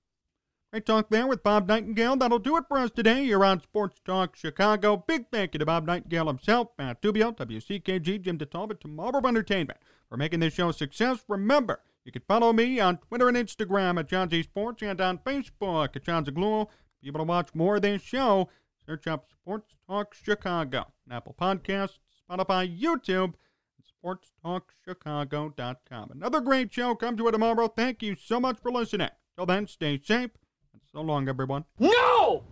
Great 0.72 0.84
talk 0.84 1.08
there 1.10 1.26
with 1.26 1.42
Bob 1.42 1.68
Nightengale. 1.68 2.18
That'll 2.18 2.38
do 2.38 2.56
it 2.56 2.64
for 2.68 2.76
us 2.78 2.90
today 2.90 3.24
here 3.24 3.44
on 3.44 3.62
Sports 3.62 4.00
Talk 4.04 4.36
Chicago. 4.36 5.02
Big 5.06 5.26
thank 5.32 5.54
you 5.54 5.58
to 5.58 5.66
Bob 5.66 5.86
Nightengale 5.86 6.26
himself, 6.26 6.68
Matt 6.76 7.00
Tubio, 7.00 7.32
WCKG, 7.32 8.20
Jim 8.20 8.36
DeTalbot, 8.36 8.80
to 8.80 8.88
Marlboro 8.88 9.26
Entertainment 9.26 9.78
for 10.08 10.16
making 10.16 10.40
this 10.40 10.54
show 10.54 10.68
a 10.68 10.72
success. 10.72 11.24
Remember, 11.28 11.80
you 12.04 12.12
can 12.12 12.22
follow 12.28 12.52
me 12.52 12.78
on 12.78 12.98
Twitter 12.98 13.28
and 13.28 13.36
Instagram 13.36 13.98
at 13.98 14.08
Jon 14.08 14.28
Z 14.28 14.42
Sports 14.42 14.82
and 14.82 15.00
on 15.00 15.18
Facebook 15.18 15.96
at 15.96 16.04
Jon 16.04 16.24
Zaghloul. 16.24 16.66
If 16.66 17.06
you 17.06 17.12
want 17.12 17.20
to 17.20 17.24
watch 17.24 17.48
more 17.54 17.76
of 17.76 17.82
this 17.82 18.02
show, 18.02 18.48
search 18.86 19.06
up 19.06 19.26
Sports 19.30 19.74
Talk 19.88 20.14
Chicago, 20.14 20.86
Apple 21.10 21.34
Podcasts, 21.38 21.98
Spotify, 22.30 22.80
YouTube, 22.80 23.34
and 23.76 24.18
SportsTalkChicago.com. 24.44 26.10
Another 26.12 26.40
great 26.40 26.72
show 26.72 26.94
comes 26.94 27.18
to 27.18 27.24
you 27.24 27.32
tomorrow. 27.32 27.68
Thank 27.68 28.02
you 28.02 28.16
so 28.16 28.40
much 28.40 28.58
for 28.60 28.70
listening. 28.70 29.10
Till 29.36 29.46
then, 29.46 29.66
stay 29.66 30.00
safe 30.02 30.30
and 30.72 30.82
so 30.92 31.00
long, 31.00 31.28
everyone. 31.28 31.64
No! 31.78 32.44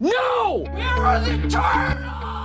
No! 0.00 0.66
Are 0.66 1.20
the 1.20 1.48
turtles? 1.48 2.43